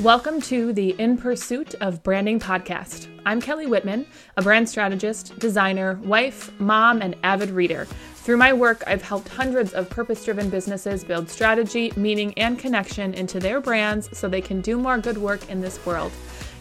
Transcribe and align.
Welcome 0.00 0.40
to 0.42 0.72
the 0.72 0.96
In 0.98 1.18
Pursuit 1.18 1.74
of 1.76 2.02
Branding 2.02 2.40
podcast. 2.40 3.08
I'm 3.26 3.42
Kelly 3.42 3.66
Whitman, 3.66 4.06
a 4.38 4.42
brand 4.42 4.66
strategist, 4.66 5.38
designer, 5.38 6.00
wife, 6.02 6.50
mom, 6.58 7.02
and 7.02 7.14
avid 7.22 7.50
reader. 7.50 7.84
Through 8.14 8.38
my 8.38 8.54
work, 8.54 8.82
I've 8.86 9.02
helped 9.02 9.28
hundreds 9.28 9.74
of 9.74 9.90
purpose 9.90 10.24
driven 10.24 10.48
businesses 10.48 11.04
build 11.04 11.28
strategy, 11.28 11.92
meaning, 11.94 12.32
and 12.38 12.58
connection 12.58 13.12
into 13.12 13.38
their 13.38 13.60
brands 13.60 14.08
so 14.16 14.28
they 14.28 14.40
can 14.40 14.62
do 14.62 14.78
more 14.78 14.96
good 14.96 15.18
work 15.18 15.50
in 15.50 15.60
this 15.60 15.84
world. 15.84 16.10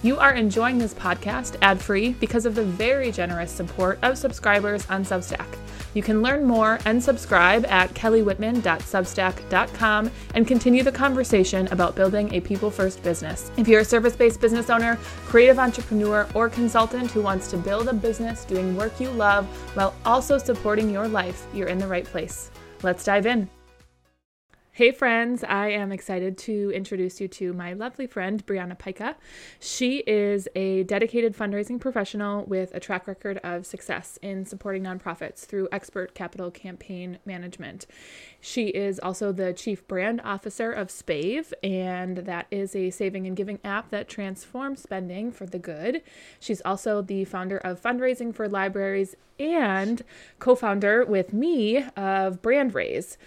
You 0.04 0.20
are 0.20 0.34
enjoying 0.34 0.78
this 0.78 0.94
podcast 0.94 1.56
ad 1.62 1.82
free 1.82 2.12
because 2.20 2.46
of 2.46 2.54
the 2.54 2.66
very 2.66 3.12
generous 3.12 3.52
support 3.52 3.98
of 4.02 4.18
subscribers 4.18 4.86
on 4.90 5.06
Substack. 5.06 5.48
You 5.94 6.04
can 6.04 6.22
learn 6.22 6.46
more 6.46 6.80
and 6.86 7.04
subscribe 7.04 7.66
at 7.66 7.94
kellywhitman.substack.com 7.94 10.12
and 10.36 10.48
continue 10.48 10.84
the 10.84 10.92
conversation 10.92 11.68
about 11.68 11.96
building 11.96 12.34
a 12.34 12.42
people 12.42 12.72
first 12.72 13.04
business. 13.04 13.52
If 13.58 13.68
you're 13.68 13.82
a 13.82 13.86
service 13.86 14.16
based 14.16 14.42
business 14.42 14.70
owner, 14.70 14.98
creative 15.26 15.60
entrepreneur, 15.60 16.28
or 16.34 16.50
consultant 16.50 17.12
who 17.12 17.22
wants 17.22 17.50
to 17.52 17.58
build 17.58 17.88
a 17.88 17.94
business 17.94 18.46
doing 18.46 18.76
work 18.76 19.00
you 19.00 19.12
love 19.12 19.46
while 19.76 19.94
also 20.06 20.38
supporting 20.38 20.90
your 20.90 21.08
life, 21.08 21.46
you're 21.54 21.68
in 21.68 21.78
the 21.78 21.88
right 21.88 22.06
place. 22.06 22.52
Let's 22.84 23.04
dive 23.04 23.26
in. 23.26 23.61
Hey, 24.82 24.92
friends, 24.92 25.44
I 25.44 25.68
am 25.68 25.92
excited 25.92 26.40
to 26.40 26.72
introduce 26.74 27.22
you 27.22 27.28
to 27.28 27.54
my 27.54 27.74
lovely 27.74 28.08
friend, 28.08 28.44
Brianna 28.44 28.76
Pyka. 28.76 29.14
She 29.60 29.98
is 30.08 30.48
a 30.56 30.82
dedicated 30.86 31.38
fundraising 31.38 31.80
professional 31.80 32.46
with 32.46 32.74
a 32.74 32.80
track 32.80 33.06
record 33.06 33.38
of 33.44 33.68
success 33.68 34.18
in 34.24 34.44
supporting 34.44 34.82
nonprofits 34.82 35.46
through 35.46 35.68
expert 35.72 36.16
capital 36.16 36.50
campaign 36.50 37.20
management. 37.26 37.86
She 38.40 38.70
is 38.70 38.98
also 38.98 39.32
the 39.32 39.54
chief 39.54 39.88
brand 39.88 40.20
officer 40.22 40.72
of 40.72 40.88
Spave, 40.88 41.54
and 41.62 42.18
that 42.18 42.48
is 42.50 42.76
a 42.76 42.90
saving 42.90 43.28
and 43.28 43.38
giving 43.38 43.60
app 43.64 43.92
that 43.92 44.10
transforms 44.10 44.82
spending 44.82 45.32
for 45.32 45.46
the 45.46 45.60
good. 45.60 46.02
She's 46.40 46.62
also 46.62 47.04
the 47.04 47.26
founder 47.26 47.60
of 47.60 47.80
Fundraising 47.80 48.34
for 48.34 48.50
Libraries 48.50 49.16
and 49.40 50.02
co 50.40 50.56
founder 50.56 51.06
with 51.06 51.34
me 51.34 51.78
of 51.96 52.42
BrandRaise. 52.42 53.18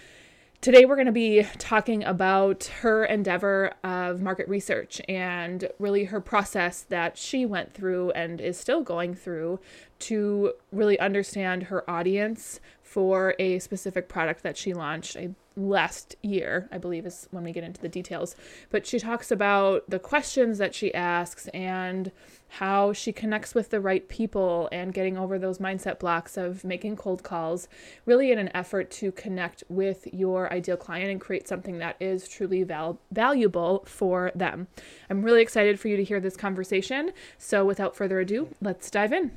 Today, 0.64 0.86
we're 0.86 0.96
going 0.96 1.04
to 1.04 1.12
be 1.12 1.46
talking 1.58 2.04
about 2.04 2.64
her 2.80 3.04
endeavor 3.04 3.74
of 3.84 4.22
market 4.22 4.48
research 4.48 4.98
and 5.10 5.68
really 5.78 6.04
her 6.04 6.22
process 6.22 6.80
that 6.88 7.18
she 7.18 7.44
went 7.44 7.74
through 7.74 8.12
and 8.12 8.40
is 8.40 8.56
still 8.56 8.80
going 8.80 9.14
through 9.14 9.60
to 9.98 10.54
really 10.72 10.98
understand 10.98 11.64
her 11.64 11.88
audience 11.90 12.60
for 12.82 13.34
a 13.38 13.58
specific 13.58 14.08
product 14.08 14.42
that 14.42 14.56
she 14.56 14.72
launched 14.72 15.18
last 15.54 16.16
year, 16.22 16.66
I 16.72 16.78
believe 16.78 17.04
is 17.04 17.28
when 17.30 17.44
we 17.44 17.52
get 17.52 17.62
into 17.62 17.82
the 17.82 17.88
details. 17.90 18.34
But 18.70 18.86
she 18.86 18.98
talks 18.98 19.30
about 19.30 19.84
the 19.90 19.98
questions 19.98 20.56
that 20.56 20.74
she 20.74 20.94
asks 20.94 21.46
and 21.48 22.10
how 22.58 22.92
she 22.92 23.12
connects 23.12 23.52
with 23.52 23.70
the 23.70 23.80
right 23.80 24.08
people 24.08 24.68
and 24.70 24.94
getting 24.94 25.18
over 25.18 25.38
those 25.38 25.58
mindset 25.58 25.98
blocks 25.98 26.36
of 26.36 26.62
making 26.62 26.94
cold 26.94 27.24
calls, 27.24 27.66
really 28.06 28.30
in 28.30 28.38
an 28.38 28.48
effort 28.54 28.92
to 28.92 29.10
connect 29.10 29.64
with 29.68 30.06
your 30.12 30.52
ideal 30.52 30.76
client 30.76 31.10
and 31.10 31.20
create 31.20 31.48
something 31.48 31.78
that 31.78 31.96
is 31.98 32.28
truly 32.28 32.62
val- 32.62 33.00
valuable 33.10 33.84
for 33.86 34.30
them. 34.36 34.68
I'm 35.10 35.24
really 35.24 35.42
excited 35.42 35.80
for 35.80 35.88
you 35.88 35.96
to 35.96 36.04
hear 36.04 36.20
this 36.20 36.36
conversation. 36.36 37.10
So, 37.38 37.64
without 37.64 37.96
further 37.96 38.20
ado, 38.20 38.48
let's 38.60 38.88
dive 38.88 39.12
in. 39.12 39.32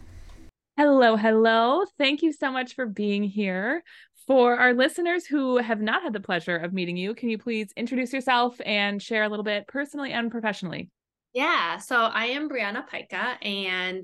Hello, 0.78 1.16
hello. 1.16 1.86
Thank 1.98 2.22
you 2.22 2.32
so 2.32 2.52
much 2.52 2.76
for 2.76 2.86
being 2.86 3.23
here. 3.23 3.84
For 4.28 4.58
our 4.58 4.76
listeners 4.76 5.26
who 5.26 5.58
have 5.58 5.82
not 5.82 6.04
had 6.04 6.14
the 6.14 6.20
pleasure 6.20 6.58
of 6.58 6.72
meeting 6.72 6.98
you, 6.98 7.16
can 7.16 7.30
you 7.30 7.40
please 7.40 7.73
introduce 7.76 8.14
yourself 8.14 8.62
and 8.64 9.02
share 9.02 9.23
a 9.23 9.30
little 9.30 9.44
bit 9.44 9.66
personally 9.68 10.12
and 10.12 10.30
professionally? 10.30 10.92
Yeah, 11.38 11.78
so 11.78 11.96
I 11.98 12.26
am 12.30 12.50
Brianna 12.50 12.84
Pyka, 12.90 13.38
and 13.46 14.04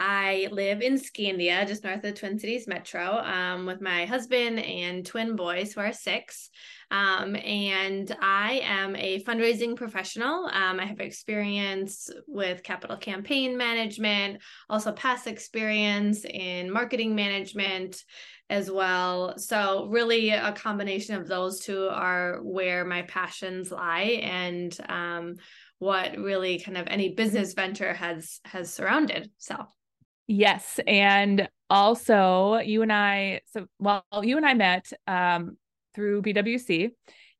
I 0.00 0.48
live 0.50 0.80
in 0.80 0.94
Scandia, 0.94 1.68
just 1.68 1.84
north 1.84 2.02
of 2.04 2.14
Twin 2.14 2.38
Cities 2.38 2.66
Metro, 2.66 3.18
um, 3.18 3.66
with 3.66 3.82
my 3.82 4.06
husband 4.06 4.58
and 4.60 5.04
twin 5.04 5.36
boys 5.36 5.74
who 5.74 5.82
are 5.82 5.92
six. 5.92 6.48
Um, 6.90 7.36
and 7.36 8.16
I 8.22 8.62
am 8.64 8.96
a 8.96 9.22
fundraising 9.24 9.76
professional. 9.76 10.46
Um, 10.46 10.80
I 10.80 10.86
have 10.86 11.00
experience 11.00 12.08
with 12.26 12.62
capital 12.62 12.96
campaign 12.96 13.58
management, 13.58 14.40
also 14.70 14.90
past 14.92 15.26
experience 15.26 16.24
in 16.24 16.70
marketing 16.70 17.14
management 17.14 18.02
as 18.48 18.70
well. 18.70 19.36
So, 19.36 19.86
really, 19.90 20.30
a 20.30 20.52
combination 20.52 21.16
of 21.16 21.28
those 21.28 21.60
two 21.60 21.88
are 21.88 22.40
where 22.42 22.86
my 22.86 23.02
passions 23.02 23.70
lie. 23.70 24.22
And 24.22 24.76
um, 24.88 25.34
what 25.80 26.16
really 26.16 26.60
kind 26.60 26.78
of 26.78 26.86
any 26.86 27.14
business 27.14 27.52
venture 27.54 27.92
has 27.92 28.40
has 28.44 28.72
surrounded 28.72 29.30
so 29.36 29.66
yes 30.28 30.78
and 30.86 31.48
also 31.68 32.58
you 32.58 32.82
and 32.82 32.92
i 32.92 33.40
so 33.52 33.66
well 33.78 34.04
you 34.22 34.36
and 34.36 34.46
i 34.46 34.54
met 34.54 34.92
um 35.08 35.56
through 35.94 36.22
bwc 36.22 36.92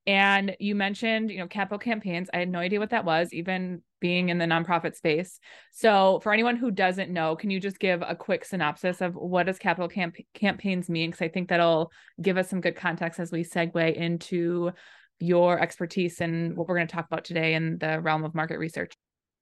and 0.06 0.56
you 0.58 0.74
mentioned 0.74 1.30
you 1.30 1.38
know 1.38 1.46
capital 1.46 1.78
campaigns. 1.78 2.28
I 2.32 2.38
had 2.38 2.48
no 2.48 2.58
idea 2.58 2.80
what 2.80 2.90
that 2.90 3.04
was 3.04 3.32
even 3.32 3.82
being 4.00 4.30
in 4.30 4.38
the 4.38 4.46
nonprofit 4.46 4.96
space. 4.96 5.38
So 5.72 6.20
for 6.22 6.32
anyone 6.32 6.56
who 6.56 6.70
doesn't 6.70 7.12
know 7.12 7.36
can 7.36 7.50
you 7.50 7.60
just 7.60 7.78
give 7.78 8.02
a 8.02 8.16
quick 8.16 8.44
synopsis 8.44 9.02
of 9.02 9.14
what 9.14 9.46
does 9.46 9.58
capital 9.58 9.88
camp- 9.88 10.16
campaigns 10.34 10.88
mean? 10.88 11.10
Because 11.10 11.24
i 11.24 11.28
think 11.28 11.48
that'll 11.48 11.92
give 12.20 12.38
us 12.38 12.48
some 12.48 12.60
good 12.60 12.76
context 12.76 13.20
as 13.20 13.30
we 13.30 13.44
segue 13.44 13.94
into 13.94 14.72
your 15.20 15.60
expertise 15.60 16.20
and 16.20 16.56
what 16.56 16.66
we're 16.66 16.76
going 16.76 16.88
to 16.88 16.92
talk 16.92 17.06
about 17.06 17.25
today 17.25 17.54
in 17.54 17.78
the 17.78 18.00
realm 18.00 18.25
of 18.25 18.34
market 18.34 18.58
research. 18.58 18.92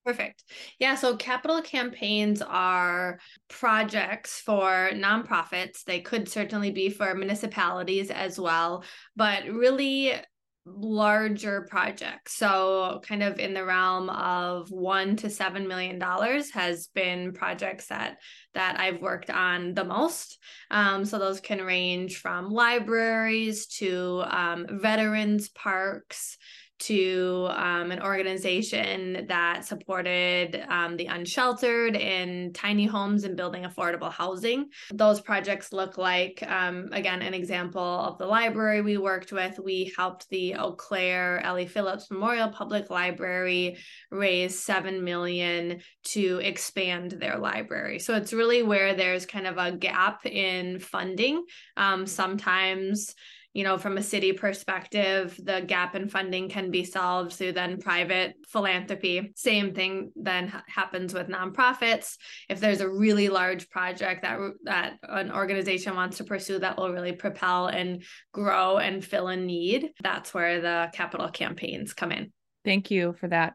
Perfect. 0.04 0.44
Yeah. 0.78 0.94
So 0.94 1.16
capital 1.16 1.60
campaigns 1.60 2.40
are 2.40 3.18
projects 3.48 4.40
for 4.40 4.90
nonprofits. 4.94 5.84
They 5.84 6.00
could 6.00 6.28
certainly 6.28 6.70
be 6.70 6.88
for 6.88 7.14
municipalities 7.14 8.10
as 8.10 8.40
well, 8.40 8.84
but 9.16 9.44
really 9.44 10.14
larger 10.76 11.66
projects. 11.68 12.34
So, 12.36 13.00
kind 13.04 13.22
of 13.22 13.38
in 13.38 13.54
the 13.54 13.64
realm 13.64 14.10
of 14.10 14.70
one 14.70 15.16
to 15.16 15.30
seven 15.30 15.68
million 15.68 15.98
dollars 15.98 16.50
has 16.52 16.88
been 16.88 17.32
projects 17.32 17.86
that 17.86 18.18
that 18.54 18.78
I've 18.80 19.00
worked 19.00 19.30
on 19.30 19.74
the 19.74 19.84
most. 19.84 20.38
Um, 20.70 21.04
so 21.04 21.18
those 21.18 21.40
can 21.40 21.62
range 21.62 22.18
from 22.18 22.50
libraries 22.50 23.66
to 23.78 24.24
um, 24.26 24.66
veterans 24.70 25.48
parks 25.48 26.36
to 26.80 27.48
um, 27.50 27.90
an 27.90 28.02
organization 28.02 29.26
that 29.28 29.64
supported 29.64 30.64
um, 30.68 30.96
the 30.96 31.06
unsheltered 31.06 31.96
in 31.96 32.52
tiny 32.52 32.86
homes 32.86 33.24
and 33.24 33.36
building 33.36 33.64
affordable 33.64 34.12
housing. 34.12 34.68
Those 34.92 35.20
projects 35.20 35.72
look 35.72 35.98
like, 35.98 36.42
um, 36.46 36.88
again, 36.92 37.22
an 37.22 37.34
example 37.34 37.82
of 37.82 38.18
the 38.18 38.26
library 38.26 38.80
we 38.82 38.96
worked 38.96 39.32
with. 39.32 39.58
We 39.58 39.92
helped 39.96 40.28
the 40.28 40.54
Eau 40.54 40.72
Claire 40.72 41.40
L.E. 41.44 41.66
Phillips 41.66 42.10
Memorial 42.10 42.48
Public 42.48 42.90
Library 42.90 43.78
raise 44.10 44.58
seven 44.58 45.04
million 45.04 45.80
to 46.04 46.40
expand 46.42 47.12
their 47.12 47.38
library. 47.38 47.98
So 47.98 48.14
it's 48.14 48.32
really 48.32 48.62
where 48.62 48.94
there's 48.94 49.26
kind 49.26 49.46
of 49.46 49.58
a 49.58 49.72
gap 49.72 50.24
in 50.26 50.78
funding. 50.78 51.44
Um, 51.76 52.06
sometimes 52.06 53.14
you 53.58 53.64
know, 53.64 53.76
from 53.76 53.98
a 53.98 54.02
city 54.04 54.32
perspective, 54.32 55.36
the 55.42 55.60
gap 55.66 55.96
in 55.96 56.08
funding 56.08 56.48
can 56.48 56.70
be 56.70 56.84
solved 56.84 57.32
through 57.32 57.50
then 57.50 57.80
private 57.80 58.36
philanthropy. 58.46 59.32
Same 59.34 59.74
thing 59.74 60.12
then 60.14 60.62
happens 60.68 61.12
with 61.12 61.26
nonprofits. 61.26 62.18
If 62.48 62.60
there's 62.60 62.80
a 62.80 62.88
really 62.88 63.28
large 63.28 63.68
project 63.68 64.22
that 64.22 64.38
that 64.62 64.98
an 65.02 65.32
organization 65.32 65.96
wants 65.96 66.18
to 66.18 66.24
pursue 66.24 66.60
that 66.60 66.78
will 66.78 66.92
really 66.92 67.10
propel 67.10 67.66
and 67.66 68.04
grow 68.32 68.78
and 68.78 69.04
fill 69.04 69.26
a 69.26 69.34
need, 69.34 69.90
that's 70.00 70.32
where 70.32 70.60
the 70.60 70.90
capital 70.92 71.28
campaigns 71.28 71.94
come 71.94 72.12
in. 72.12 72.32
Thank 72.64 72.92
you 72.92 73.16
for 73.18 73.26
that. 73.26 73.54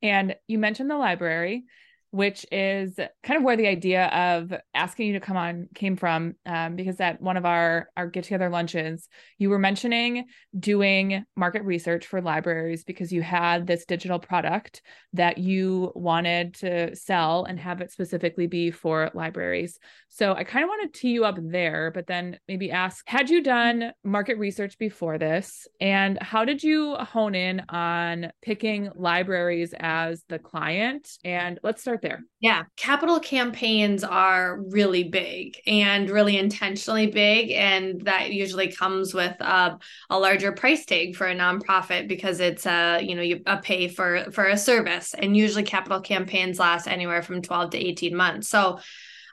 And 0.00 0.36
you 0.46 0.60
mentioned 0.60 0.88
the 0.88 0.96
library 0.96 1.64
which 2.10 2.44
is 2.50 2.96
kind 3.22 3.38
of 3.38 3.42
where 3.42 3.56
the 3.56 3.66
idea 3.66 4.06
of 4.06 4.52
asking 4.74 5.08
you 5.08 5.12
to 5.14 5.20
come 5.20 5.36
on 5.36 5.68
came 5.74 5.96
from 5.96 6.34
um, 6.46 6.76
because 6.76 7.00
at 7.00 7.20
one 7.20 7.36
of 7.36 7.44
our 7.44 7.88
our 7.96 8.06
get 8.06 8.24
together 8.24 8.48
lunches 8.48 9.08
you 9.38 9.50
were 9.50 9.58
mentioning 9.58 10.26
doing 10.58 11.24
market 11.36 11.62
research 11.62 12.06
for 12.06 12.20
libraries 12.20 12.84
because 12.84 13.12
you 13.12 13.22
had 13.22 13.66
this 13.66 13.84
digital 13.84 14.18
product 14.18 14.82
that 15.12 15.38
you 15.38 15.92
wanted 15.94 16.54
to 16.54 16.94
sell 16.96 17.44
and 17.44 17.58
have 17.58 17.80
it 17.80 17.92
specifically 17.92 18.46
be 18.46 18.70
for 18.70 19.10
libraries. 19.14 19.78
So 20.08 20.34
i 20.34 20.44
kind 20.44 20.64
of 20.64 20.68
want 20.68 20.92
to 20.92 21.00
tee 21.00 21.10
you 21.10 21.24
up 21.24 21.38
there 21.40 21.90
but 21.92 22.06
then 22.06 22.38
maybe 22.48 22.70
ask 22.70 23.04
had 23.06 23.30
you 23.30 23.42
done 23.42 23.92
market 24.04 24.38
research 24.38 24.78
before 24.78 25.18
this? 25.18 25.68
And 25.80 26.18
how 26.20 26.44
did 26.44 26.62
you 26.62 26.94
hone 26.94 27.34
in 27.34 27.60
on 27.68 28.32
picking 28.42 28.90
libraries 28.94 29.74
as 29.78 30.24
the 30.28 30.38
client? 30.38 31.08
And 31.24 31.58
let's 31.62 31.82
start 31.82 31.99
start 32.00 32.02
there. 32.02 32.24
Yeah, 32.40 32.64
capital 32.76 33.20
campaigns 33.20 34.04
are 34.04 34.60
really 34.60 35.04
big 35.04 35.56
and 35.66 36.08
really 36.10 36.38
intentionally 36.38 37.06
big. 37.06 37.50
And 37.50 38.00
that 38.02 38.32
usually 38.32 38.72
comes 38.72 39.14
with 39.14 39.34
a, 39.40 39.78
a 40.08 40.18
larger 40.18 40.52
price 40.52 40.84
tag 40.84 41.16
for 41.16 41.26
a 41.26 41.34
nonprofit 41.34 42.08
because 42.08 42.40
it's 42.40 42.66
a, 42.66 43.00
you 43.02 43.14
know, 43.14 43.22
you, 43.22 43.42
a 43.46 43.58
pay 43.58 43.88
for, 43.88 44.30
for 44.32 44.46
a 44.46 44.56
service. 44.56 45.14
And 45.14 45.36
usually 45.36 45.64
capital 45.64 46.00
campaigns 46.00 46.58
last 46.58 46.86
anywhere 46.86 47.22
from 47.22 47.42
12 47.42 47.70
to 47.70 47.78
18 47.78 48.16
months. 48.16 48.48
So 48.48 48.80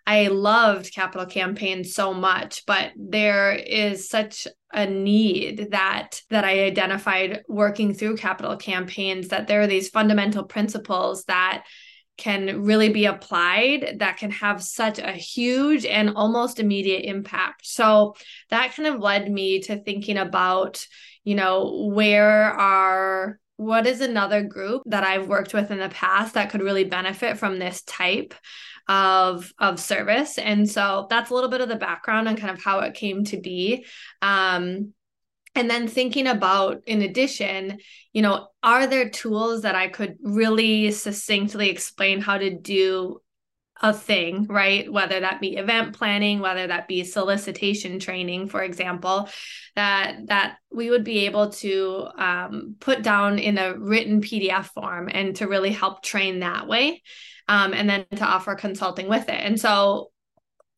I 0.06 0.28
loved 0.28 0.94
capital 0.94 1.26
campaigns 1.26 1.94
so 1.94 2.14
much, 2.14 2.66
but 2.66 2.92
there 2.96 3.52
is 3.52 4.10
such 4.10 4.48
a 4.72 4.86
need 4.86 5.72
that 5.72 6.22
that 6.30 6.46
I 6.46 6.64
identified 6.64 7.44
working 7.48 7.94
through 7.94 8.18
capital 8.18 8.56
campaigns 8.58 9.30
that 9.30 9.48
there 9.48 9.62
are 9.62 9.68
these 9.68 9.90
fundamental 9.90 10.44
principles 10.44 11.24
that 11.26 11.66
can 12.18 12.64
really 12.64 12.90
be 12.90 13.06
applied 13.06 13.98
that 14.00 14.18
can 14.18 14.32
have 14.32 14.64
such 14.64 15.00
a 15.00 15.12
huge 15.12 15.86
and 15.86 16.16
almost 16.16 16.60
immediate 16.60 17.06
impact. 17.06 17.66
So 17.66 18.16
that 18.50 18.74
kind 18.74 18.88
of 18.88 19.00
led 19.00 19.32
me 19.32 19.62
to 19.62 19.78
thinking 19.78 20.18
about, 20.18 20.86
you 21.24 21.36
know, 21.36 21.90
where 21.94 22.44
are 22.44 23.40
what 23.58 23.88
is 23.88 24.02
another 24.02 24.44
group 24.44 24.84
that 24.86 25.04
I've 25.04 25.28
worked 25.28 25.54
with 25.54 25.72
in 25.72 25.80
the 25.80 25.90
past 25.90 26.36
that 26.36 26.52
could 26.52 26.62
really 26.62 26.84
benefit 26.84 27.38
from 27.38 27.58
this 27.58 27.82
type 27.84 28.34
of 28.88 29.54
of 29.60 29.80
service 29.82 30.38
and 30.38 30.70
so 30.70 31.08
that's 31.10 31.30
a 31.30 31.34
little 31.34 31.50
bit 31.50 31.60
of 31.60 31.68
the 31.68 31.76
background 31.76 32.30
and 32.30 32.38
kind 32.38 32.52
of 32.52 32.64
how 32.64 32.80
it 32.80 32.94
came 32.94 33.26
to 33.26 33.38
be 33.38 33.86
um 34.22 34.94
and 35.58 35.70
then 35.70 35.88
thinking 35.88 36.28
about 36.28 36.82
in 36.86 37.02
addition 37.02 37.80
you 38.14 38.22
know 38.22 38.48
are 38.64 38.88
there 38.88 39.10
tools 39.10 39.64
that 39.64 39.76
i 39.76 39.88
could 39.88 40.18
really 40.22 40.92
succinctly 40.92 41.70
explain 41.70 42.22
how 42.22 42.38
to 42.38 42.56
do 42.56 43.20
a 43.82 43.94
thing 43.94 44.46
right 44.48 44.92
whether 44.92 45.20
that 45.20 45.40
be 45.40 45.56
event 45.56 45.96
planning 45.96 46.40
whether 46.40 46.66
that 46.68 46.88
be 46.88 47.04
solicitation 47.04 48.00
training 48.00 48.48
for 48.48 48.64
example 48.64 49.30
that 49.76 50.18
that 50.26 50.58
we 50.72 50.90
would 50.90 51.04
be 51.04 51.26
able 51.26 51.52
to 51.52 52.08
um, 52.18 52.76
put 52.80 53.04
down 53.04 53.38
in 53.38 53.60
a 53.60 53.78
written 53.78 54.20
pdf 54.22 54.66
form 54.66 55.10
and 55.12 55.36
to 55.36 55.48
really 55.48 55.72
help 55.72 56.02
train 56.02 56.40
that 56.40 56.68
way 56.68 57.04
um, 57.48 57.74
and 57.74 57.90
then 57.90 58.06
to 58.16 58.26
offer 58.26 58.56
consulting 58.56 59.08
with 59.08 59.30
it. 59.30 59.40
And 59.40 59.60
so 59.60 60.12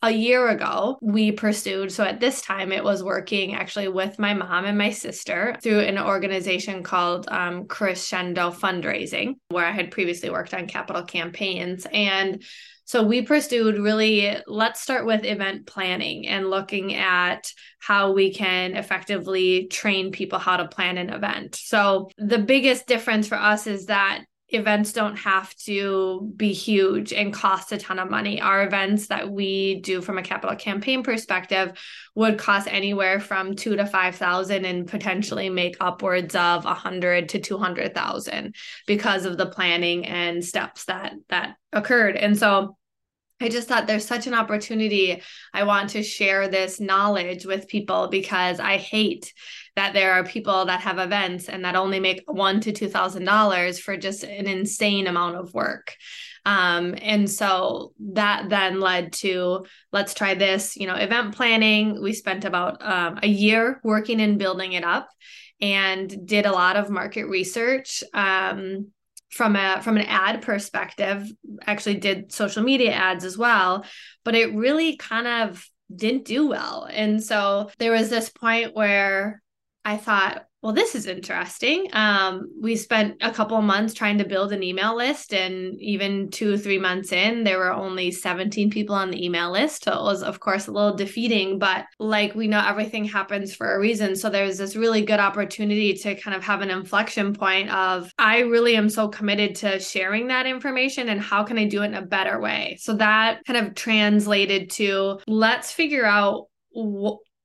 a 0.02 0.12
year 0.12 0.48
ago, 0.48 0.98
we 1.02 1.32
pursued. 1.32 1.92
So 1.92 2.04
at 2.04 2.20
this 2.20 2.42
time, 2.42 2.72
it 2.72 2.84
was 2.84 3.04
working 3.04 3.56
actually 3.56 3.90
with 3.90 4.18
my 4.18 4.34
mom 4.34 4.66
and 4.66 4.78
my 4.78 4.92
sister 4.92 5.58
through 5.62 5.82
an 5.82 5.98
organization 5.98 6.84
called 6.84 7.28
um, 7.30 7.66
Crescendo 7.66 8.52
Fundraising, 8.52 9.36
where 9.50 9.66
I 9.66 9.72
had 9.72 9.92
previously 9.92 10.30
worked 10.30 10.54
on 10.54 10.68
capital 10.68 11.04
campaigns. 11.04 11.86
And 11.92 12.42
so 12.86 13.04
we 13.04 13.22
pursued 13.22 13.78
really, 13.78 14.38
let's 14.48 14.80
start 14.82 15.06
with 15.06 15.26
event 15.26 15.68
planning 15.68 16.28
and 16.28 16.50
looking 16.50 16.96
at 16.96 17.52
how 17.80 18.14
we 18.14 18.34
can 18.34 18.76
effectively 18.76 19.68
train 19.68 20.12
people 20.12 20.40
how 20.40 20.58
to 20.58 20.68
plan 20.68 20.98
an 20.98 21.10
event. 21.10 21.56
So 21.56 22.10
the 22.18 22.40
biggest 22.40 22.88
difference 22.88 23.28
for 23.28 23.36
us 23.36 23.68
is 23.68 23.88
that 23.88 24.24
events 24.52 24.94
don't 24.94 25.16
have 25.18 25.56
to 25.56 26.32
be 26.36 26.54
huge 26.54 27.14
and 27.14 27.34
cost 27.34 27.72
a 27.72 27.78
ton 27.78 28.00
of 28.00 28.10
money. 28.10 28.42
Our 28.42 28.64
events 28.64 29.08
that 29.08 29.30
we 29.30 29.82
do 29.82 30.02
from 30.02 30.18
a 30.18 30.24
capital 30.24 30.56
campaign 30.56 31.04
perspective 31.04 31.74
would 32.16 32.40
cost 32.40 32.68
anywhere 32.68 33.20
from 33.20 33.56
two 33.56 33.76
to 33.76 33.86
five 33.86 34.16
thousand 34.16 34.66
and 34.66 34.88
potentially 34.88 35.50
make 35.50 35.78
upwards 35.80 36.36
of 36.36 36.66
a 36.66 36.74
hundred 36.74 37.30
to 37.30 37.40
two 37.40 37.58
hundred 37.58 37.94
thousand 37.94 38.56
because 38.88 39.26
of 39.26 39.38
the 39.38 39.46
planning 39.46 40.06
and 40.06 40.44
steps 40.44 40.86
that 40.86 41.14
that 41.30 41.56
occurred. 41.72 42.16
And 42.16 42.38
so 42.38 42.78
I 43.42 43.50
just 43.50 43.68
thought 43.68 43.88
there's 43.88 44.06
such 44.06 44.28
an 44.28 44.34
opportunity. 44.34 45.22
I 45.54 45.64
want 45.64 45.92
to 45.92 46.04
share 46.04 46.48
this 46.48 46.80
knowledge 46.80 47.46
with 47.46 47.68
people 47.68 48.08
because 48.10 48.60
I 48.60 48.78
hate 48.78 49.34
that 49.76 49.94
there 49.94 50.14
are 50.14 50.26
people 50.26 50.66
that 50.66 50.82
have 50.82 51.00
events 51.00 51.48
and 51.48 51.64
that 51.64 51.76
only 51.76 52.00
make 52.00 52.24
one 52.26 52.60
to 52.62 52.72
two 52.72 52.90
thousand 52.90 53.24
dollars 53.24 53.80
for 53.80 53.96
just 53.96 54.24
an 54.24 54.48
insane 54.48 55.08
amount 55.08 55.38
of 55.38 55.54
work. 55.54 55.96
Um, 56.46 56.96
and 57.02 57.30
so 57.30 57.94
that 58.14 58.50
then 58.50 58.80
led 58.80 59.14
to 59.14 59.66
let's 59.92 60.14
try 60.14 60.36
this, 60.36 60.76
you 60.76 60.88
know, 60.88 60.96
event 60.96 61.36
planning. 61.36 62.02
We 62.02 62.14
spent 62.14 62.44
about 62.46 62.82
um, 62.86 63.20
a 63.24 63.28
year 63.28 63.80
working 63.84 64.20
and 64.22 64.40
building 64.40 64.74
it 64.74 64.84
up 64.84 65.10
and 65.62 66.26
did 66.26 66.46
a 66.46 66.52
lot 66.52 66.78
of 66.78 66.90
market 66.90 67.26
research. 67.26 68.04
Um, 68.14 68.92
from 69.30 69.56
a 69.56 69.82
from 69.82 69.98
an 69.98 70.06
ad 70.06 70.42
perspective 70.42 71.32
actually 71.68 71.96
did 71.96 72.32
social 72.32 72.64
media 72.64 72.92
ads 72.92 73.24
as 73.24 73.38
well 73.38 73.86
but 74.24 74.36
it 74.36 74.56
really 74.56 74.98
kind 74.98 75.28
of 75.28 75.64
didn't 75.94 76.26
do 76.26 76.48
well. 76.48 76.88
And 76.90 77.24
so 77.24 77.70
there 77.80 77.92
was 77.92 78.10
this 78.10 78.30
point 78.30 78.76
where 78.76 79.42
I 79.84 79.98
thought, 79.98 80.46
well, 80.62 80.74
this 80.74 80.94
is 80.94 81.08
interesting. 81.08 81.88
Um, 81.94 82.52
we 82.60 82.76
spent 82.76 83.16
a 83.22 83.32
couple 83.32 83.56
of 83.56 83.64
months 83.64 83.94
trying 83.94 84.18
to 84.18 84.26
build 84.26 84.52
an 84.52 84.62
email 84.62 84.94
list, 84.96 85.34
and 85.34 85.80
even 85.80 86.30
two 86.32 86.54
or 86.54 86.58
three 86.58 86.78
months 86.78 87.14
in, 87.14 87.46
there 87.46 87.58
were 87.58 87.72
only 87.72 88.12
17 88.12 88.70
people 88.70 88.94
on 88.94 89.10
the 89.10 89.24
email 89.24 89.52
list. 89.52 89.86
So 89.86 89.94
it 89.94 90.04
was, 90.04 90.22
of 90.22 90.42
course, 90.42 90.68
a 90.68 90.72
little 90.74 90.96
defeating, 90.96 91.60
but 91.60 91.86
like 91.98 92.36
we 92.36 92.48
know, 92.48 92.62
everything 92.66 93.06
happens 93.06 93.56
for 93.56 93.74
a 93.74 93.80
reason. 93.80 94.18
So 94.18 94.30
there's 94.30 94.58
this 94.58 94.76
really 94.76 95.06
good 95.06 95.22
opportunity 95.22 95.94
to 95.94 96.16
kind 96.16 96.36
of 96.36 96.44
have 96.44 96.60
an 96.60 96.72
inflection 96.72 97.34
point 97.34 97.70
of, 97.70 98.14
I 98.18 98.40
really 98.40 98.76
am 98.76 98.90
so 98.90 99.08
committed 99.08 99.56
to 99.58 99.80
sharing 99.80 100.28
that 100.28 100.46
information, 100.46 101.08
and 101.08 101.22
how 101.22 101.46
can 101.46 101.58
I 101.58 101.66
do 101.66 101.84
it 101.84 101.88
in 101.88 101.94
a 101.94 102.06
better 102.06 102.38
way? 102.38 102.78
So 102.82 102.96
that 102.96 103.46
kind 103.46 103.66
of 103.66 103.76
translated 103.76 104.72
to 104.72 105.20
let's 105.26 105.72
figure 105.72 106.06
out 106.06 106.48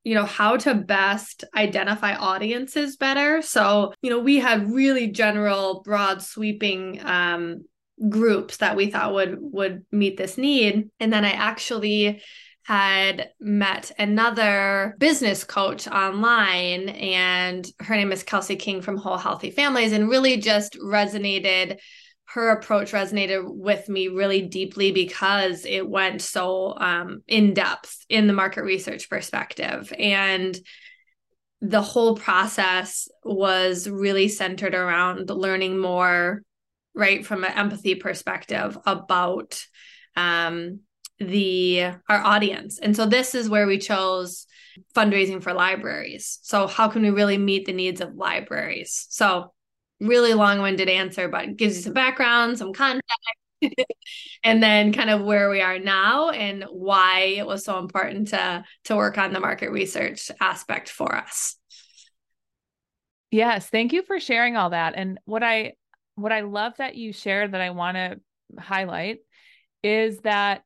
you 0.05 0.13
know 0.13 0.25
how 0.25 0.55
to 0.55 0.73
best 0.73 1.43
identify 1.55 2.15
audiences 2.15 2.95
better. 2.95 3.41
So 3.41 3.93
you 4.01 4.09
know 4.09 4.19
we 4.19 4.37
had 4.37 4.71
really 4.71 5.07
general 5.07 5.81
broad 5.83 6.21
sweeping 6.21 7.03
um, 7.03 7.65
groups 8.07 8.57
that 8.57 8.75
we 8.77 8.91
thought 8.91 9.13
would 9.13 9.37
would 9.39 9.85
meet 9.91 10.15
this 10.15 10.37
need. 10.37 10.89
And 10.99 11.11
then 11.11 11.25
i 11.25 11.31
actually 11.31 12.21
had 12.63 13.29
met 13.39 13.91
another 13.99 14.95
business 14.97 15.43
coach 15.43 15.87
online 15.87 16.89
and 16.89 17.69
her 17.79 17.95
name 17.95 18.11
is 18.11 18.23
kelsey 18.23 18.55
king 18.55 18.81
from 18.81 18.97
whole 18.97 19.17
healthy 19.17 19.51
families 19.51 19.91
and 19.91 20.09
really 20.09 20.37
just 20.37 20.73
resonated 20.79 21.77
her 22.27 22.49
approach 22.49 22.91
resonated 22.91 23.43
with 23.45 23.87
me 23.87 24.07
really 24.07 24.41
deeply 24.41 24.91
because 24.91 25.65
it 25.65 25.87
went 25.87 26.21
so 26.21 26.75
um, 26.77 27.21
in 27.27 27.53
depth 27.53 28.05
in 28.09 28.27
the 28.27 28.33
market 28.33 28.63
research 28.63 29.09
perspective. 29.09 29.93
And 29.97 30.57
the 31.61 31.81
whole 31.81 32.15
process 32.15 33.07
was 33.23 33.89
really 33.89 34.27
centered 34.27 34.75
around 34.75 35.29
learning 35.29 35.77
more, 35.77 36.41
right, 36.93 37.25
from 37.25 37.43
an 37.43 37.53
empathy 37.53 37.95
perspective 37.95 38.77
about 38.85 39.63
um, 40.15 40.81
the 41.19 41.83
our 42.09 42.19
audience. 42.23 42.79
And 42.79 42.95
so 42.95 43.05
this 43.05 43.35
is 43.35 43.49
where 43.49 43.67
we 43.67 43.77
chose 43.77 44.47
fundraising 44.93 45.41
for 45.41 45.53
libraries. 45.53 46.39
So 46.41 46.67
how 46.67 46.89
can 46.89 47.03
we 47.03 47.09
really 47.09 47.37
meet 47.37 47.65
the 47.65 47.73
needs 47.73 48.01
of 48.01 48.15
libraries? 48.15 49.07
So 49.09 49.53
really 50.07 50.33
long-winded 50.33 50.89
answer, 50.89 51.27
but 51.27 51.57
gives 51.57 51.77
you 51.77 51.83
some 51.83 51.93
background, 51.93 52.57
some 52.57 52.73
context, 52.73 53.03
and 54.43 54.61
then 54.61 54.93
kind 54.93 55.09
of 55.09 55.21
where 55.21 55.49
we 55.49 55.61
are 55.61 55.79
now 55.79 56.29
and 56.29 56.65
why 56.69 57.35
it 57.37 57.45
was 57.45 57.63
so 57.63 57.79
important 57.79 58.29
to 58.29 58.63
to 58.85 58.95
work 58.95 59.17
on 59.17 59.33
the 59.33 59.39
market 59.39 59.71
research 59.71 60.31
aspect 60.39 60.89
for 60.89 61.15
us. 61.15 61.57
Yes, 63.31 63.69
thank 63.69 63.91
you 63.91 64.03
for 64.03 64.19
sharing 64.19 64.55
all 64.55 64.69
that. 64.69 64.93
And 64.95 65.19
what 65.25 65.43
I 65.43 65.73
what 66.15 66.31
I 66.31 66.41
love 66.41 66.77
that 66.77 66.95
you 66.95 67.11
shared 67.11 67.51
that 67.51 67.61
I 67.61 67.71
want 67.71 67.97
to 67.97 68.19
highlight 68.57 69.19
is 69.83 70.19
that 70.19 70.63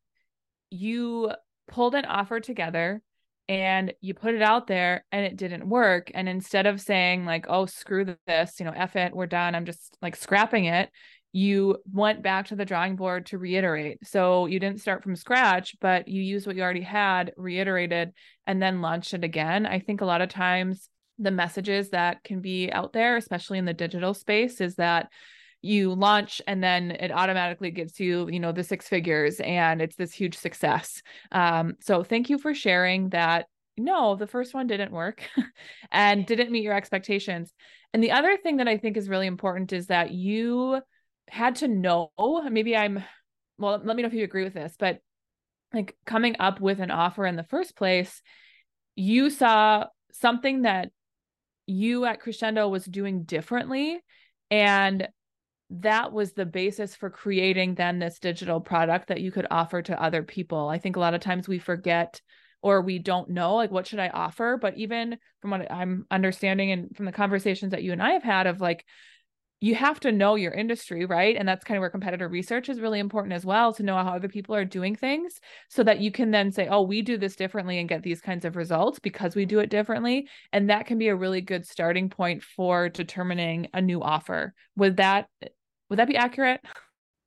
you 0.70 1.32
pulled 1.68 1.96
an 1.96 2.06
offer 2.06 2.40
together 2.40 3.02
and 3.50 3.92
you 4.00 4.14
put 4.14 4.36
it 4.36 4.44
out 4.44 4.68
there 4.68 5.04
and 5.12 5.26
it 5.26 5.36
didn't 5.36 5.68
work. 5.68 6.12
And 6.14 6.30
instead 6.30 6.68
of 6.68 6.80
saying 6.80 7.26
like 7.26 7.48
oh 7.50 7.66
screw 7.66 8.16
this 8.28 8.60
you 8.60 8.66
know 8.66 8.74
F 8.74 8.96
it 8.96 9.14
we're 9.14 9.26
done 9.26 9.56
i'm 9.56 9.66
just 9.66 9.98
like 10.02 10.16
scrapping 10.16 10.66
it 10.66 10.90
you 11.32 11.78
went 11.92 12.24
back 12.24 12.48
to 12.48 12.56
the 12.56 12.66
drawing 12.66 12.96
board 12.96 13.28
to 13.28 13.38
reiterate. 13.38 14.00
So 14.04 14.48
you 14.48 14.60
didn't 14.60 14.82
start 14.82 15.04
from 15.04 15.16
scratch 15.16 15.76
but 15.82 16.08
you 16.08 16.22
used 16.22 16.48
what 16.48 16.56
you 16.56 16.62
already 16.62 16.82
had 16.82 17.34
reiterated 17.36 18.14
and 18.48 18.62
then 18.62 18.82
launched 18.82 19.14
it 19.14 19.24
again. 19.24 19.66
I 19.66 19.80
think 19.80 20.02
a 20.02 20.06
lot 20.06 20.22
of 20.22 20.30
times 20.30 20.90
the 21.18 21.32
messages 21.32 21.90
that 21.90 22.24
can 22.24 22.40
be 22.40 22.72
out 22.72 22.94
there 22.94 23.18
especially 23.18 23.58
in 23.58 23.66
the 23.66 23.74
digital 23.74 24.14
space 24.14 24.62
is 24.62 24.76
that 24.76 25.10
you 25.62 25.94
launch 25.94 26.42
and 26.48 26.64
then 26.64 26.92
it 26.92 27.12
automatically 27.12 27.72
gets 27.72 28.00
you 28.00 28.30
you 28.30 28.40
know 28.40 28.52
the 28.52 28.64
six 28.64 28.88
figures 28.88 29.40
and 29.42 29.82
it's 29.82 29.96
this 29.96 30.14
huge 30.14 30.38
success 30.38 31.02
um, 31.32 31.76
so 31.82 32.04
thank 32.04 32.30
you 32.30 32.38
for 32.38 32.54
sharing 32.54 33.10
that 33.10 33.48
no 33.78 34.16
the 34.16 34.28
first 34.28 34.54
one 34.54 34.68
didn't 34.68 34.92
work 34.92 35.24
and 35.92 36.26
didn't 36.26 36.52
meet 36.52 36.64
your 36.64 36.74
expectations 36.74 37.54
and 37.94 38.04
the 38.04 38.12
other 38.12 38.38
thing 38.38 38.58
that 38.58 38.68
i 38.68 38.78
think 38.78 38.96
is 38.96 39.10
really 39.10 39.28
important 39.28 39.74
is 39.74 39.88
that 39.88 40.12
you 40.12 40.82
had 41.30 41.56
to 41.56 41.68
know 41.68 42.10
maybe 42.50 42.76
i'm 42.76 43.04
well, 43.60 43.80
let 43.84 43.96
me 43.96 44.02
know 44.02 44.08
if 44.08 44.14
you 44.14 44.24
agree 44.24 44.46
with 44.46 44.54
this, 44.54 44.74
but 44.80 45.00
like 45.74 45.96
coming 46.06 46.38
up 46.40 46.60
with 46.60 46.80
an 46.80 46.92
offer 46.92 47.26
in 47.26 47.36
the 47.36 47.44
first 47.44 47.76
place, 47.76 48.22
you 48.96 49.30
saw 49.30 49.86
something 50.14 50.64
that 50.64 50.90
you 51.68 52.06
at 52.06 52.22
Crescendo 52.22 52.68
was 52.70 52.86
doing 52.86 53.24
differently. 53.24 54.00
And 54.50 55.08
that 55.70 56.12
was 56.12 56.34
the 56.34 56.46
basis 56.46 56.96
for 56.96 57.10
creating 57.10 57.76
then 57.76 58.00
this 58.00 58.20
digital 58.20 58.60
product 58.60 59.08
that 59.08 59.22
you 59.22 59.32
could 59.32 59.48
offer 59.52 59.82
to 59.84 60.02
other 60.02 60.24
people. 60.24 60.68
I 60.68 60.80
think 60.80 60.96
a 60.96 61.00
lot 61.00 61.14
of 61.14 61.22
times 61.22 61.48
we 61.48 61.60
forget 61.60 62.22
or 62.62 62.82
we 62.82 63.00
don't 63.00 63.30
know 63.30 63.56
like 63.56 63.72
what 63.72 63.88
should 63.88 64.00
I 64.00 64.10
offer, 64.10 64.58
but 64.60 64.78
even 64.78 65.18
from 65.42 65.52
what 65.52 65.72
I'm 65.72 66.06
understanding 66.12 66.72
and 66.72 66.96
from 66.96 67.06
the 67.06 67.12
conversations 67.12 67.72
that 67.72 67.84
you 67.84 67.92
and 67.92 68.02
I 68.02 68.12
have 68.12 68.24
had 68.24 68.48
of 68.48 68.60
like 68.60 68.86
you 69.62 69.76
have 69.76 70.00
to 70.00 70.12
know 70.12 70.36
your 70.36 70.54
industry, 70.54 71.06
right? 71.06 71.36
And 71.36 71.48
that's 71.48 71.66
kind 71.66 71.78
of 71.78 71.82
where 71.82 71.90
competitor 71.90 72.30
research 72.30 72.70
is 72.70 72.80
really 72.80 73.00
important 73.00 73.34
as 73.34 73.46
well 73.46 73.74
to 73.74 73.84
know 73.84 73.96
how 73.96 74.16
other 74.16 74.30
people 74.30 74.56
are 74.56 74.64
doing 74.64 74.96
things 74.96 75.40
so 75.68 75.84
that 75.84 76.00
you 76.00 76.12
can 76.12 76.32
then 76.32 76.52
say, 76.52 76.70
oh, 76.70 76.82
we 76.82 77.02
do 77.02 77.18
this 77.18 77.36
differently 77.36 77.78
and 77.78 77.90
get 77.90 78.02
these 78.02 78.22
kinds 78.22 78.46
of 78.46 78.56
results 78.56 79.00
because 79.00 79.36
we 79.36 79.46
do 79.46 79.60
it 79.60 79.70
differently. 79.70 80.30
And 80.54 80.70
that 80.70 80.86
can 80.86 80.98
be 80.98 81.10
a 81.10 81.16
really 81.16 81.42
good 81.42 81.66
starting 81.66 82.10
point 82.10 82.42
for 82.42 82.88
determining 82.88 83.68
a 83.74 83.82
new 83.82 84.02
offer. 84.02 84.54
Would 84.78 84.98
that 84.98 85.28
would 85.90 86.00
that 86.00 86.08
be 86.08 86.16
accurate? 86.18 86.62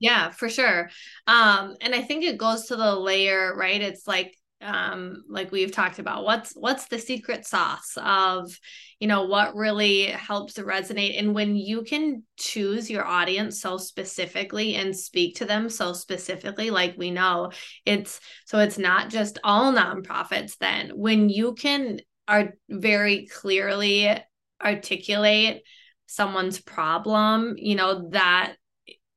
Yeah, 0.01 0.31
for 0.31 0.49
sure. 0.49 0.91
Um, 1.27 1.77
and 1.81 1.95
I 1.95 2.03
think 2.03 2.25
it 2.25 2.39
goes 2.39 2.67
to 2.67 2.77
the 2.77 2.95
layer, 2.97 3.55
right? 3.55 3.81
It's 3.81 4.07
like 4.07 4.37
um 4.63 5.25
like 5.29 5.51
we've 5.51 5.73
talked 5.73 5.99
about 5.99 6.25
what's 6.25 6.53
what's 6.53 6.87
the 6.87 6.99
secret 6.99 7.45
sauce 7.45 7.95
of 7.97 8.57
you 9.01 9.09
know 9.09 9.25
what 9.25 9.57
really 9.57 10.05
helps 10.05 10.55
to 10.55 10.63
resonate 10.63 11.19
and 11.19 11.35
when 11.35 11.57
you 11.57 11.83
can 11.83 12.23
choose 12.37 12.89
your 12.89 13.05
audience 13.05 13.61
so 13.61 13.77
specifically 13.77 14.77
and 14.77 14.97
speak 14.97 15.37
to 15.37 15.45
them 15.45 15.69
so 15.69 15.93
specifically 15.93 16.71
like 16.71 16.95
we 16.97 17.11
know 17.11 17.51
it's 17.85 18.21
so 18.45 18.61
it's 18.61 18.79
not 18.79 19.11
just 19.11 19.39
all 19.43 19.73
nonprofits 19.73 20.57
then 20.59 20.91
when 20.95 21.29
you 21.29 21.55
can 21.55 21.99
are 22.29 22.55
very 22.71 23.27
clearly 23.27 24.17
articulate 24.63 25.63
someone's 26.13 26.61
problem 26.61 27.55
you 27.57 27.75
know 27.75 28.09
that 28.11 28.55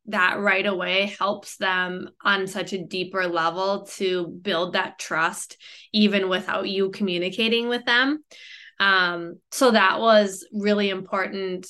that 0.08 0.40
right 0.40 0.66
away 0.66 1.16
helps 1.18 1.58
them 1.58 2.10
on 2.24 2.48
such 2.48 2.74
a 2.74 2.84
deeper 2.84 3.28
level 3.28 3.86
to 3.86 4.28
build 4.28 4.74
that 4.74 5.00
trust 5.00 5.58
even 5.94 6.30
without 6.30 6.70
you 6.70 6.92
communicating 6.92 7.68
with 7.68 7.86
them. 7.86 8.24
Um, 8.80 9.40
so 9.52 9.72
that 9.72 10.00
was 10.00 10.46
really 10.54 10.90
important 10.90 11.68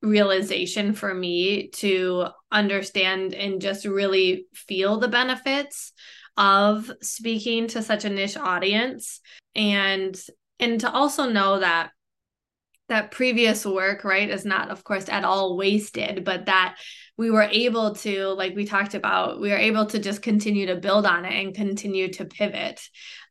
realization 0.00 0.94
for 0.94 1.12
me 1.12 1.68
to 1.68 2.26
understand 2.52 3.34
and 3.34 3.60
just 3.60 3.84
really 3.84 4.46
feel 4.54 4.98
the 4.98 5.08
benefits 5.08 5.92
of 6.36 6.90
speaking 7.00 7.68
to 7.68 7.82
such 7.82 8.04
a 8.04 8.10
niche 8.10 8.36
audience. 8.36 9.20
And 9.54 10.18
and 10.60 10.80
to 10.80 10.90
also 10.90 11.28
know 11.28 11.60
that 11.60 11.90
that 12.88 13.10
previous 13.10 13.64
work 13.64 14.04
right 14.04 14.30
is 14.30 14.44
not 14.44 14.70
of 14.70 14.84
course 14.84 15.08
at 15.08 15.24
all 15.24 15.56
wasted 15.56 16.24
but 16.24 16.46
that 16.46 16.76
we 17.16 17.30
were 17.30 17.48
able 17.50 17.94
to 17.94 18.28
like 18.28 18.54
we 18.54 18.64
talked 18.64 18.94
about 18.94 19.40
we 19.40 19.50
were 19.50 19.56
able 19.56 19.86
to 19.86 19.98
just 19.98 20.22
continue 20.22 20.66
to 20.66 20.76
build 20.76 21.06
on 21.06 21.24
it 21.24 21.32
and 21.32 21.54
continue 21.54 22.12
to 22.12 22.24
pivot 22.24 22.80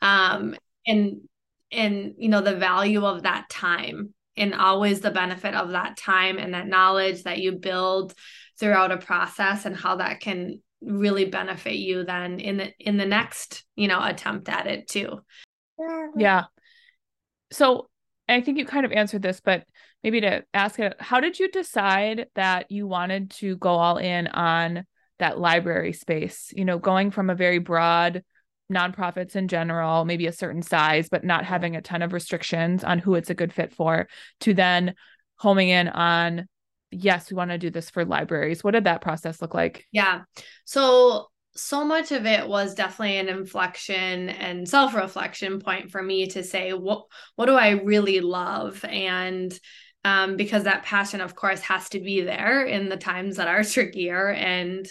um 0.02 0.56
and 0.88 1.22
and 1.72 2.14
you 2.18 2.30
know 2.30 2.42
the 2.42 2.56
value 2.56 3.06
of 3.06 3.24
that 3.24 3.50
time 3.50 4.14
and 4.36 4.54
always 4.56 5.02
the 5.02 5.12
benefit 5.12 5.54
of 5.54 5.72
that 5.72 5.98
time 5.98 6.38
and 6.38 6.54
that 6.54 6.68
knowledge 6.68 7.24
that 7.24 7.40
you 7.40 7.52
build 7.52 8.14
throughout 8.60 8.92
a 8.92 8.98
process 8.98 9.66
and 9.66 9.76
how 9.76 9.98
that 9.98 10.20
can 10.20 10.60
really 10.82 11.26
benefit 11.26 11.76
you 11.76 12.04
then 12.04 12.40
in 12.40 12.58
the 12.58 12.72
in 12.80 12.98
the 12.98 13.06
next 13.06 13.64
you 13.76 13.88
know 13.88 14.02
attempt 14.04 14.50
at 14.50 14.68
it 14.68 14.88
too. 14.88 15.20
Yeah. 16.16 16.46
So 17.52 17.90
I 18.28 18.42
think 18.42 18.58
you 18.58 18.66
kind 18.66 18.86
of 18.86 18.92
answered 18.92 19.22
this, 19.22 19.42
but 19.44 19.66
maybe 20.04 20.22
to 20.22 20.44
ask 20.54 20.80
it, 20.80 20.96
how 21.00 21.20
did 21.20 21.40
you 21.40 21.50
decide 21.50 22.28
that 22.36 22.72
you 22.72 22.88
wanted 22.88 23.32
to 23.32 23.58
go 23.58 23.70
all 23.70 23.98
in 23.98 24.28
on 24.28 24.86
that 25.20 25.40
library 25.40 25.94
space? 25.94 26.54
You 26.56 26.66
know, 26.66 26.80
going 26.80 27.12
from 27.12 27.30
a 27.30 27.36
very 27.36 27.60
broad 27.60 28.24
nonprofits 28.72 29.36
in 29.36 29.48
general, 29.48 30.06
maybe 30.06 30.26
a 30.28 30.32
certain 30.32 30.62
size, 30.62 31.10
but 31.10 31.24
not 31.24 31.46
having 31.46 31.76
a 31.76 31.82
ton 31.82 32.02
of 32.02 32.14
restrictions 32.14 32.84
on 32.84 33.00
who 33.00 33.16
it's 33.16 33.30
a 33.30 33.36
good 33.36 33.54
fit 33.54 33.74
for, 33.74 34.08
to 34.40 34.54
then 34.54 34.96
homing 35.36 35.70
in 35.70 35.90
on, 35.90 36.48
yes, 36.92 37.30
we 37.30 37.36
want 37.36 37.52
to 37.52 37.58
do 37.58 37.70
this 37.70 37.90
for 37.90 38.06
libraries. 38.06 38.64
What 38.64 38.72
did 38.72 38.86
that 38.86 39.02
process 39.02 39.42
look 39.42 39.54
like? 39.54 39.86
Yeah. 39.92 40.22
So 40.66 41.28
so 41.56 41.86
much 41.86 42.12
of 42.12 42.26
it 42.26 42.48
was 42.48 42.74
definitely 42.74 43.18
an 43.18 43.30
inflection 43.30 44.30
and 44.30 44.68
self-reflection 44.68 45.60
point 45.60 45.92
for 45.92 46.02
me 46.02 46.28
to 46.28 46.44
say 46.44 46.74
what 46.74 47.06
what 47.36 47.46
do 47.46 47.54
I 47.54 47.72
really 47.72 48.22
love? 48.22 48.84
And 48.86 49.58
um, 50.06 50.36
because 50.36 50.64
that 50.64 50.84
passion 50.84 51.22
of 51.22 51.36
course 51.36 51.62
has 51.62 51.90
to 51.90 52.00
be 52.00 52.22
there 52.22 52.66
in 52.66 52.90
the 52.90 52.98
times 52.98 53.38
that 53.38 53.48
are 53.48 53.64
trickier. 53.64 54.30
And 54.30 54.88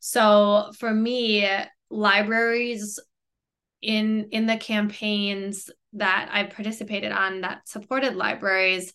so 0.00 0.70
for 0.78 0.92
me 0.92 1.48
libraries 1.90 2.98
in 3.82 4.28
in 4.30 4.46
the 4.46 4.56
campaigns 4.56 5.68
that 5.94 6.28
I 6.32 6.44
participated 6.44 7.12
on 7.12 7.42
that 7.42 7.68
supported 7.68 8.16
libraries 8.16 8.92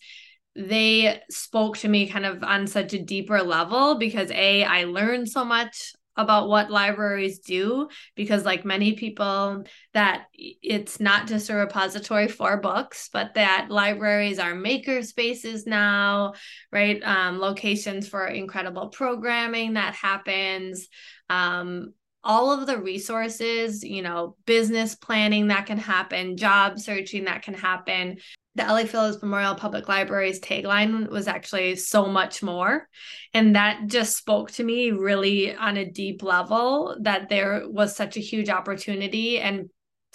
they 0.56 1.20
spoke 1.30 1.78
to 1.78 1.88
me 1.88 2.08
kind 2.08 2.26
of 2.26 2.42
on 2.42 2.66
such 2.66 2.92
a 2.92 3.02
deeper 3.02 3.40
level 3.42 3.98
because 3.98 4.30
a 4.32 4.64
I 4.64 4.84
learned 4.84 5.28
so 5.28 5.44
much 5.44 5.92
about 6.20 6.48
what 6.48 6.70
libraries 6.70 7.40
do 7.40 7.88
because 8.14 8.44
like 8.44 8.64
many 8.64 8.94
people 8.94 9.64
that 9.94 10.26
it's 10.34 11.00
not 11.00 11.26
just 11.26 11.50
a 11.50 11.54
repository 11.54 12.28
for 12.28 12.56
books 12.56 13.08
but 13.12 13.34
that 13.34 13.68
libraries 13.70 14.38
are 14.38 14.54
maker 14.54 15.02
spaces 15.02 15.66
now 15.66 16.32
right? 16.72 17.02
Um, 17.02 17.38
locations 17.38 18.08
for 18.08 18.26
incredible 18.26 18.88
programming 18.88 19.74
that 19.74 19.94
happens. 19.94 20.88
Um, 21.28 21.94
all 22.22 22.52
of 22.52 22.66
the 22.66 22.78
resources, 22.78 23.82
you 23.82 24.02
know, 24.02 24.36
business 24.44 24.94
planning 24.94 25.48
that 25.48 25.66
can 25.66 25.78
happen, 25.78 26.36
job 26.36 26.78
searching 26.78 27.24
that 27.24 27.42
can 27.42 27.54
happen, 27.54 28.18
the 28.60 28.66
L.E. 28.66 28.86
Phillips 28.86 29.22
Memorial 29.22 29.54
Public 29.54 29.88
Library's 29.88 30.38
tagline 30.38 31.08
was 31.08 31.26
actually 31.26 31.76
so 31.76 32.06
much 32.06 32.42
more. 32.42 32.86
And 33.32 33.56
that 33.56 33.86
just 33.86 34.16
spoke 34.16 34.50
to 34.52 34.64
me 34.64 34.90
really 34.90 35.54
on 35.54 35.78
a 35.78 35.90
deep 35.90 36.22
level 36.22 36.96
that 37.00 37.30
there 37.30 37.62
was 37.66 37.96
such 37.96 38.18
a 38.18 38.20
huge 38.20 38.50
opportunity 38.50 39.38
and 39.38 39.70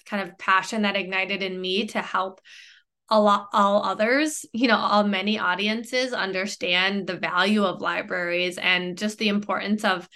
kind 0.06 0.30
of 0.30 0.38
passion 0.38 0.84
that 0.84 0.96
ignited 0.96 1.42
in 1.42 1.60
me 1.60 1.88
to 1.88 2.02
help 2.02 2.40
a 3.10 3.20
lot 3.20 3.48
all 3.54 3.84
others 3.84 4.46
you 4.52 4.68
know 4.68 4.78
all 4.78 5.04
many 5.04 5.38
audiences 5.38 6.12
understand 6.12 7.06
the 7.06 7.16
value 7.16 7.64
of 7.64 7.82
libraries 7.82 8.58
and 8.58 8.98
just 8.98 9.20
the 9.20 9.30
importance 9.30 9.84
of 9.84 10.10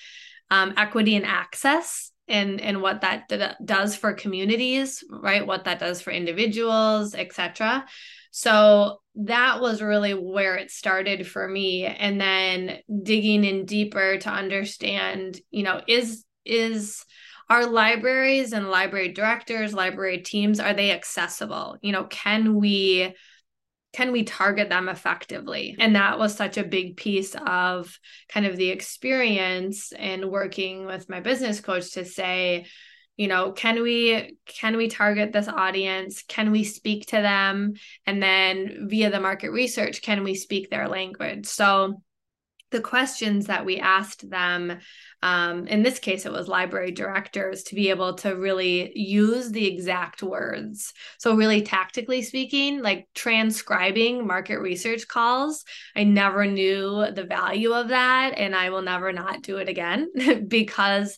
um, 0.50 0.74
equity 0.76 1.16
and 1.16 1.26
access 1.26 2.12
and 2.28 2.60
and 2.62 2.82
what 2.82 3.02
that 3.02 3.28
d- 3.28 3.44
does 3.64 3.96
for 3.96 4.14
communities 4.14 5.04
right 5.10 5.46
what 5.46 5.66
that 5.66 5.80
does 5.80 6.02
for 6.02 6.12
individuals 6.12 7.14
etc 7.14 7.86
so 8.32 9.02
that 9.16 9.60
was 9.60 9.82
really 9.82 10.14
where 10.14 10.56
it 10.56 10.72
started 10.72 11.28
for 11.28 11.48
me. 11.48 11.86
And 11.86 12.20
then 12.20 12.80
digging 13.04 13.44
in 13.44 13.66
deeper 13.66 14.18
to 14.18 14.30
understand 14.30 15.40
you 15.52 15.64
know 15.64 15.82
is 15.88 16.26
is 16.46 17.06
our 17.50 17.66
libraries 17.66 18.54
and 18.54 18.70
library 18.70 19.12
directors 19.12 19.74
library 19.74 20.20
teams 20.20 20.60
are 20.60 20.74
they 20.74 20.92
accessible? 20.92 21.78
You 21.82 21.92
know 21.92 22.06
can 22.06 22.56
we 22.56 23.14
can 23.92 24.12
we 24.12 24.24
target 24.24 24.70
them 24.70 24.88
effectively? 24.88 25.76
And 25.80 25.96
that 25.96 26.20
was 26.20 26.36
such 26.36 26.58
a 26.58 26.64
big 26.64 26.96
piece 26.96 27.36
of 27.36 28.00
kind 28.30 28.46
of 28.46 28.56
the 28.56 28.70
experience 28.70 29.92
and 29.94 30.30
working 30.30 30.86
with 30.86 31.10
my 31.10 31.22
business 31.22 31.60
coach 31.60 31.94
to 31.94 32.06
say 32.06 32.68
you 33.20 33.28
know 33.28 33.52
can 33.52 33.84
we 33.84 34.38
can 34.46 34.78
we 34.78 34.88
target 34.88 35.34
this 35.34 35.50
audience? 35.50 36.24
Can 36.26 36.52
we 36.52 36.64
speak 36.64 37.08
to 37.08 37.18
them? 37.18 37.74
And 38.06 38.24
then 38.24 38.88
via 38.90 39.12
the 39.12 39.20
market 39.20 39.52
research 39.52 40.02
can 40.02 40.24
we 40.24 40.36
speak 40.36 40.70
their 40.70 40.88
language? 40.88 41.46
So 41.46 42.02
the 42.72 42.80
questions 42.80 43.48
that 43.48 43.66
we 43.66 43.78
asked 43.80 44.30
them 44.30 44.78
um, 45.22 45.68
in 45.68 45.84
this 45.84 46.00
case 46.00 46.26
it 46.26 46.32
was 46.32 46.48
library 46.48 46.92
directors 46.92 47.64
to 47.64 47.76
be 47.76 47.90
able 47.90 48.14
to 48.14 48.38
really 48.38 48.98
use 48.98 49.52
the 49.52 49.68
exact 49.68 50.24
words. 50.24 50.94
So 51.18 51.36
really 51.36 51.62
tactically 51.62 52.22
speaking 52.22 52.82
like 52.82 53.10
transcribing 53.14 54.26
market 54.26 54.60
research 54.60 55.10
calls 55.10 55.66
i 55.94 56.06
never 56.06 56.46
knew 56.46 57.06
the 57.14 57.26
value 57.26 57.74
of 57.74 57.90
that 57.90 58.38
and 58.38 58.56
i 58.56 58.70
will 58.70 58.82
never 58.82 59.12
not 59.12 59.42
do 59.42 59.58
it 59.58 59.68
again 59.68 60.10
because 60.48 61.18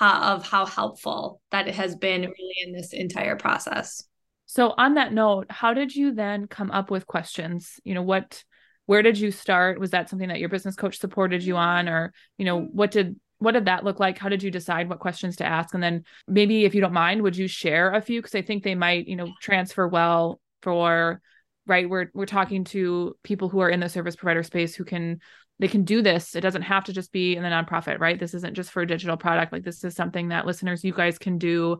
of 0.00 0.46
how 0.46 0.66
helpful 0.66 1.40
that 1.50 1.68
it 1.68 1.74
has 1.74 1.96
been 1.96 2.22
really 2.22 2.56
in 2.64 2.72
this 2.72 2.92
entire 2.92 3.36
process 3.36 4.04
so 4.46 4.74
on 4.76 4.94
that 4.94 5.12
note 5.12 5.46
how 5.50 5.74
did 5.74 5.94
you 5.94 6.12
then 6.12 6.46
come 6.46 6.70
up 6.70 6.90
with 6.90 7.06
questions 7.06 7.80
you 7.84 7.94
know 7.94 8.02
what 8.02 8.42
where 8.86 9.02
did 9.02 9.18
you 9.18 9.30
start 9.30 9.80
was 9.80 9.90
that 9.90 10.10
something 10.10 10.28
that 10.28 10.40
your 10.40 10.48
business 10.48 10.76
coach 10.76 10.98
supported 10.98 11.42
you 11.42 11.54
mm-hmm. 11.54 11.62
on 11.62 11.88
or 11.88 12.12
you 12.38 12.44
know 12.44 12.60
what 12.60 12.90
did 12.90 13.16
what 13.38 13.52
did 13.52 13.66
that 13.66 13.84
look 13.84 14.00
like? 14.00 14.18
How 14.18 14.28
did 14.28 14.42
you 14.42 14.50
decide 14.50 14.88
what 14.88 15.00
questions 15.00 15.36
to 15.36 15.44
ask? 15.44 15.74
And 15.74 15.82
then 15.82 16.04
maybe 16.26 16.64
if 16.64 16.74
you 16.74 16.80
don't 16.80 16.92
mind, 16.92 17.22
would 17.22 17.36
you 17.36 17.46
share 17.46 17.92
a 17.92 18.00
few? 18.00 18.20
Because 18.20 18.34
I 18.34 18.42
think 18.42 18.62
they 18.62 18.74
might, 18.74 19.06
you 19.06 19.16
know, 19.16 19.32
transfer 19.40 19.86
well 19.86 20.40
for 20.62 21.20
right. 21.66 21.88
We're 21.88 22.06
we're 22.14 22.26
talking 22.26 22.64
to 22.64 23.16
people 23.22 23.48
who 23.48 23.60
are 23.60 23.68
in 23.68 23.80
the 23.80 23.88
service 23.88 24.16
provider 24.16 24.42
space 24.42 24.74
who 24.74 24.84
can 24.84 25.20
they 25.58 25.68
can 25.68 25.84
do 25.84 26.02
this. 26.02 26.34
It 26.34 26.40
doesn't 26.40 26.62
have 26.62 26.84
to 26.84 26.92
just 26.92 27.12
be 27.12 27.36
in 27.36 27.42
the 27.42 27.48
nonprofit, 27.48 28.00
right? 28.00 28.18
This 28.18 28.34
isn't 28.34 28.54
just 28.54 28.70
for 28.70 28.82
a 28.82 28.86
digital 28.86 29.16
product. 29.16 29.52
Like 29.52 29.64
this 29.64 29.84
is 29.84 29.94
something 29.94 30.28
that 30.28 30.46
listeners, 30.46 30.84
you 30.84 30.92
guys 30.92 31.18
can 31.18 31.38
do 31.38 31.78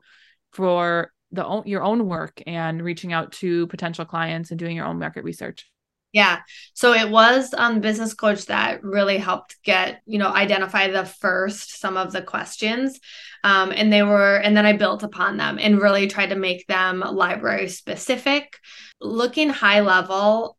for 0.52 1.12
the 1.32 1.44
own, 1.44 1.64
your 1.66 1.82
own 1.82 2.06
work 2.06 2.40
and 2.46 2.82
reaching 2.82 3.12
out 3.12 3.32
to 3.32 3.66
potential 3.66 4.04
clients 4.04 4.50
and 4.50 4.58
doing 4.58 4.76
your 4.76 4.86
own 4.86 4.98
market 4.98 5.24
research. 5.24 5.68
Yeah. 6.12 6.42
So 6.74 6.92
it 6.92 7.10
was 7.10 7.52
um 7.54 7.80
business 7.80 8.14
coach 8.14 8.46
that 8.46 8.84
really 8.84 9.18
helped 9.18 9.56
get, 9.64 10.00
you 10.06 10.18
know, 10.20 10.28
identify 10.28 10.88
the 10.88 11.04
first 11.04 11.80
some 11.80 11.96
of 11.96 12.12
the 12.12 12.22
questions. 12.22 13.00
Um, 13.42 13.72
and 13.72 13.92
they 13.92 14.04
were, 14.04 14.36
and 14.36 14.56
then 14.56 14.64
I 14.64 14.74
built 14.74 15.02
upon 15.02 15.36
them 15.36 15.58
and 15.60 15.82
really 15.82 16.06
tried 16.06 16.30
to 16.30 16.36
make 16.36 16.66
them 16.68 17.00
library 17.00 17.68
specific. 17.68 18.58
Looking 19.00 19.50
high 19.50 19.80
level, 19.80 20.56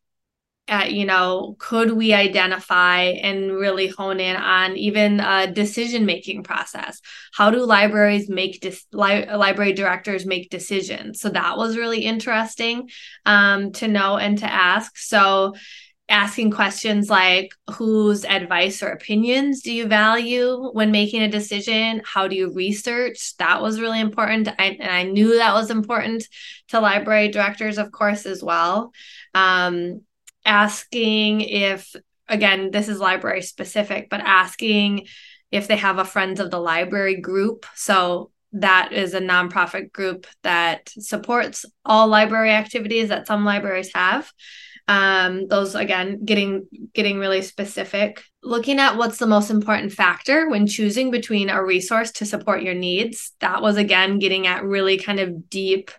at 0.67 0.93
you 0.93 1.05
know 1.05 1.55
could 1.59 1.91
we 1.91 2.13
identify 2.13 3.01
and 3.03 3.51
really 3.51 3.87
hone 3.87 4.19
in 4.19 4.35
on 4.35 4.75
even 4.77 5.19
a 5.19 5.51
decision 5.51 6.05
making 6.05 6.43
process? 6.43 7.01
How 7.33 7.51
do 7.51 7.63
libraries 7.65 8.29
make 8.29 8.61
dis- 8.61 8.85
li- 8.91 9.25
library 9.25 9.73
directors 9.73 10.25
make 10.25 10.49
decisions? 10.49 11.21
So 11.21 11.29
that 11.29 11.57
was 11.57 11.77
really 11.77 12.01
interesting 12.01 12.89
um, 13.25 13.71
to 13.73 13.87
know 13.87 14.17
and 14.17 14.37
to 14.39 14.51
ask. 14.51 14.97
So 14.97 15.53
asking 16.07 16.51
questions 16.51 17.09
like 17.09 17.49
whose 17.71 18.25
advice 18.25 18.83
or 18.83 18.89
opinions 18.89 19.61
do 19.61 19.73
you 19.73 19.87
value 19.87 20.69
when 20.71 20.91
making 20.91 21.23
a 21.23 21.31
decision? 21.31 22.01
How 22.05 22.27
do 22.27 22.35
you 22.35 22.53
research? 22.53 23.35
That 23.37 23.61
was 23.61 23.79
really 23.79 23.99
important. 23.99 24.47
I, 24.59 24.77
and 24.79 24.91
i 24.91 25.03
knew 25.03 25.37
that 25.37 25.53
was 25.53 25.71
important 25.71 26.27
to 26.69 26.79
library 26.79 27.29
directors 27.29 27.77
of 27.77 27.91
course 27.91 28.25
as 28.25 28.43
well. 28.43 28.91
Um, 29.33 30.01
asking 30.45 31.41
if 31.41 31.95
again 32.27 32.71
this 32.71 32.87
is 32.87 32.99
library 32.99 33.41
specific 33.41 34.09
but 34.09 34.21
asking 34.21 35.05
if 35.51 35.67
they 35.67 35.77
have 35.77 35.99
a 35.99 36.05
friends 36.05 36.39
of 36.39 36.51
the 36.51 36.59
library 36.59 37.15
group. 37.15 37.65
So 37.75 38.31
that 38.53 38.93
is 38.93 39.13
a 39.13 39.19
nonprofit 39.19 39.91
group 39.91 40.27
that 40.43 40.89
supports 40.99 41.65
all 41.83 42.07
library 42.07 42.51
activities 42.51 43.09
that 43.09 43.27
some 43.27 43.45
libraries 43.45 43.91
have. 43.93 44.31
Um, 44.87 45.47
those 45.47 45.73
again 45.73 46.25
getting 46.25 46.67
getting 46.93 47.19
really 47.19 47.41
specific. 47.41 48.23
Looking 48.43 48.79
at 48.79 48.97
what's 48.97 49.17
the 49.17 49.25
most 49.25 49.49
important 49.49 49.93
factor 49.93 50.49
when 50.49 50.67
choosing 50.67 51.09
between 51.09 51.49
a 51.49 51.63
resource 51.63 52.11
to 52.13 52.25
support 52.25 52.61
your 52.61 52.75
needs 52.75 53.31
that 53.39 53.61
was 53.61 53.77
again 53.77 54.19
getting 54.19 54.45
at 54.45 54.63
really 54.63 54.97
kind 54.97 55.19
of 55.19 55.49
deep 55.49 55.89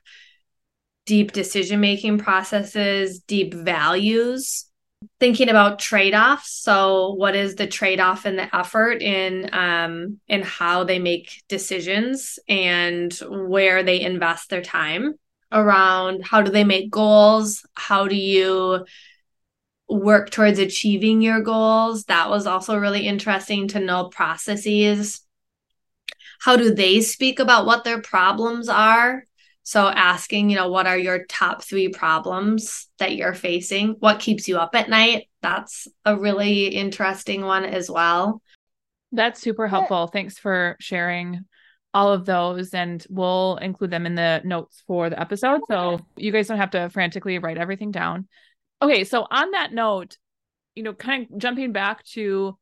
deep 1.06 1.32
decision 1.32 1.80
making 1.80 2.18
processes, 2.18 3.20
deep 3.20 3.54
values, 3.54 4.66
thinking 5.20 5.48
about 5.48 5.78
trade-offs. 5.78 6.50
So 6.50 7.14
what 7.14 7.34
is 7.34 7.54
the 7.54 7.66
trade-off 7.66 8.25
and 8.25 8.38
the 8.38 8.54
effort 8.54 9.02
in 9.02 9.48
um 9.52 10.20
in 10.28 10.42
how 10.42 10.84
they 10.84 10.98
make 10.98 11.42
decisions 11.48 12.38
and 12.48 13.12
where 13.28 13.82
they 13.82 14.00
invest 14.00 14.50
their 14.50 14.62
time 14.62 15.14
around 15.52 16.25
how 16.25 16.42
do 16.42 16.50
they 16.50 16.64
make 16.64 16.90
goals? 16.90 17.64
How 17.75 18.08
do 18.08 18.16
you 18.16 18.84
work 19.88 20.30
towards 20.30 20.58
achieving 20.58 21.22
your 21.22 21.40
goals? 21.40 22.04
That 22.04 22.28
was 22.28 22.46
also 22.46 22.76
really 22.76 23.06
interesting 23.06 23.68
to 23.68 23.80
know 23.80 24.08
processes. 24.08 25.20
How 26.40 26.56
do 26.56 26.75
they 26.75 27.00
speak 27.00 27.38
about 27.38 27.66
what 27.66 27.84
their 27.84 28.00
problems 28.00 28.68
are? 28.68 29.25
So 29.66 29.88
asking, 29.88 30.49
you 30.49 30.54
know, 30.54 30.68
what 30.68 30.87
are 30.87 30.96
your 30.96 31.25
top 31.25 31.64
three 31.64 31.88
problems 31.88 32.87
that 33.00 33.16
you're 33.16 33.35
facing? 33.35 33.96
What 33.99 34.20
keeps 34.20 34.46
you 34.46 34.58
up 34.58 34.76
at 34.76 34.88
night? 34.88 35.28
That's 35.42 35.88
a 36.04 36.16
really 36.16 36.68
interesting 36.68 37.44
one 37.44 37.64
as 37.64 37.90
well. 37.90 38.40
That's 39.11 39.40
super 39.40 39.66
helpful. 39.66 40.06
Thanks 40.06 40.38
for 40.38 40.76
sharing 40.78 41.46
all 41.92 42.12
of 42.12 42.26
those 42.26 42.75
and 42.75 43.04
we'll 43.11 43.56
include 43.56 43.90
them 43.90 44.07
in 44.07 44.14
the 44.14 44.40
notes 44.44 44.85
for 44.87 45.11
the 45.11 45.20
episode 45.20 45.62
so 45.68 45.98
you 46.16 46.31
guys 46.31 46.46
don't 46.46 46.59
have 46.59 46.70
to 46.70 46.88
frantically 46.90 47.40
write 47.40 47.59
everything 47.59 47.90
down. 47.90 48.29
Okay, 48.81 49.02
so 49.02 49.26
on 49.29 49.50
that 49.50 49.72
note, 49.72 50.16
you 50.76 50.85
know, 50.85 50.92
kind 50.92 51.26
of 51.29 51.38
jumping 51.38 51.72
back 51.72 52.05
to 52.05 52.57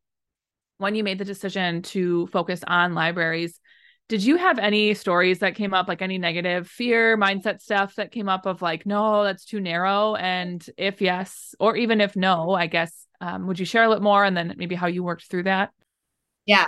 when 0.78 0.94
you 0.94 1.04
made 1.04 1.18
the 1.18 1.24
decision 1.26 1.82
to 1.82 2.28
focus 2.28 2.64
on 2.66 2.94
libraries, 2.94 3.60
did 4.08 4.22
you 4.22 4.36
have 4.36 4.58
any 4.58 4.92
stories 4.94 5.38
that 5.38 5.54
came 5.54 5.72
up 5.72 5.88
like 5.88 6.02
any 6.02 6.18
negative 6.18 6.68
fear 6.68 7.16
mindset 7.16 7.60
stuff 7.60 7.94
that 7.94 8.12
came 8.12 8.28
up 8.28 8.46
of 8.46 8.60
like 8.62 8.84
no 8.86 9.24
that's 9.24 9.44
too 9.44 9.60
narrow 9.60 10.14
and 10.14 10.68
if 10.76 11.00
yes 11.00 11.54
or 11.58 11.76
even 11.76 12.00
if 12.00 12.14
no 12.14 12.52
i 12.52 12.66
guess 12.66 13.04
um, 13.24 13.46
would 13.46 13.58
you 13.58 13.64
share 13.64 13.84
a 13.84 13.88
little 13.88 14.02
more 14.02 14.24
and 14.24 14.36
then 14.36 14.54
maybe 14.58 14.74
how 14.74 14.86
you 14.86 15.02
worked 15.02 15.30
through 15.30 15.44
that? 15.44 15.70
Yeah. 16.46 16.66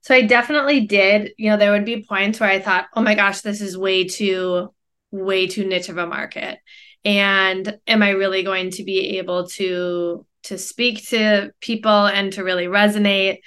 So 0.00 0.14
i 0.14 0.22
definitely 0.22 0.86
did. 0.86 1.32
You 1.36 1.50
know 1.50 1.56
there 1.56 1.72
would 1.72 1.84
be 1.84 2.04
points 2.04 2.40
where 2.40 2.48
i 2.48 2.60
thought 2.60 2.86
oh 2.94 3.02
my 3.02 3.14
gosh 3.14 3.40
this 3.40 3.60
is 3.60 3.76
way 3.76 4.04
too 4.04 4.72
way 5.10 5.46
too 5.46 5.66
niche 5.66 5.88
of 5.88 5.98
a 5.98 6.06
market. 6.06 6.58
And 7.04 7.78
am 7.86 8.02
i 8.02 8.10
really 8.10 8.42
going 8.42 8.70
to 8.70 8.84
be 8.84 9.18
able 9.18 9.48
to 9.48 10.24
to 10.44 10.58
speak 10.58 11.08
to 11.08 11.52
people 11.60 12.06
and 12.06 12.32
to 12.34 12.44
really 12.44 12.66
resonate? 12.66 13.40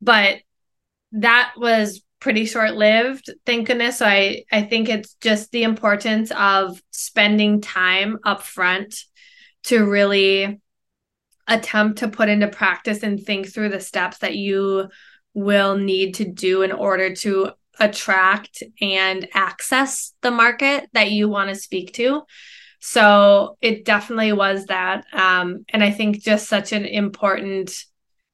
But 0.00 0.42
that 1.12 1.54
was 1.56 2.02
pretty 2.24 2.46
short 2.46 2.74
lived, 2.74 3.28
thank 3.44 3.66
goodness. 3.66 3.98
So 3.98 4.06
I, 4.06 4.44
I 4.50 4.62
think 4.62 4.88
it's 4.88 5.12
just 5.20 5.52
the 5.52 5.62
importance 5.62 6.32
of 6.34 6.80
spending 6.90 7.60
time 7.60 8.16
up 8.24 8.40
front 8.40 8.96
to 9.64 9.84
really 9.84 10.58
attempt 11.46 11.98
to 11.98 12.08
put 12.08 12.30
into 12.30 12.48
practice 12.48 13.02
and 13.02 13.22
think 13.22 13.52
through 13.52 13.68
the 13.68 13.78
steps 13.78 14.20
that 14.20 14.36
you 14.36 14.88
will 15.34 15.76
need 15.76 16.14
to 16.14 16.24
do 16.24 16.62
in 16.62 16.72
order 16.72 17.14
to 17.14 17.50
attract 17.78 18.62
and 18.80 19.28
access 19.34 20.14
the 20.22 20.30
market 20.30 20.88
that 20.94 21.10
you 21.10 21.28
want 21.28 21.50
to 21.50 21.54
speak 21.54 21.92
to. 21.92 22.22
So 22.80 23.58
it 23.60 23.84
definitely 23.84 24.32
was 24.32 24.64
that. 24.66 25.04
Um, 25.12 25.66
and 25.68 25.84
I 25.84 25.90
think 25.90 26.22
just 26.22 26.48
such 26.48 26.72
an 26.72 26.86
important, 26.86 27.84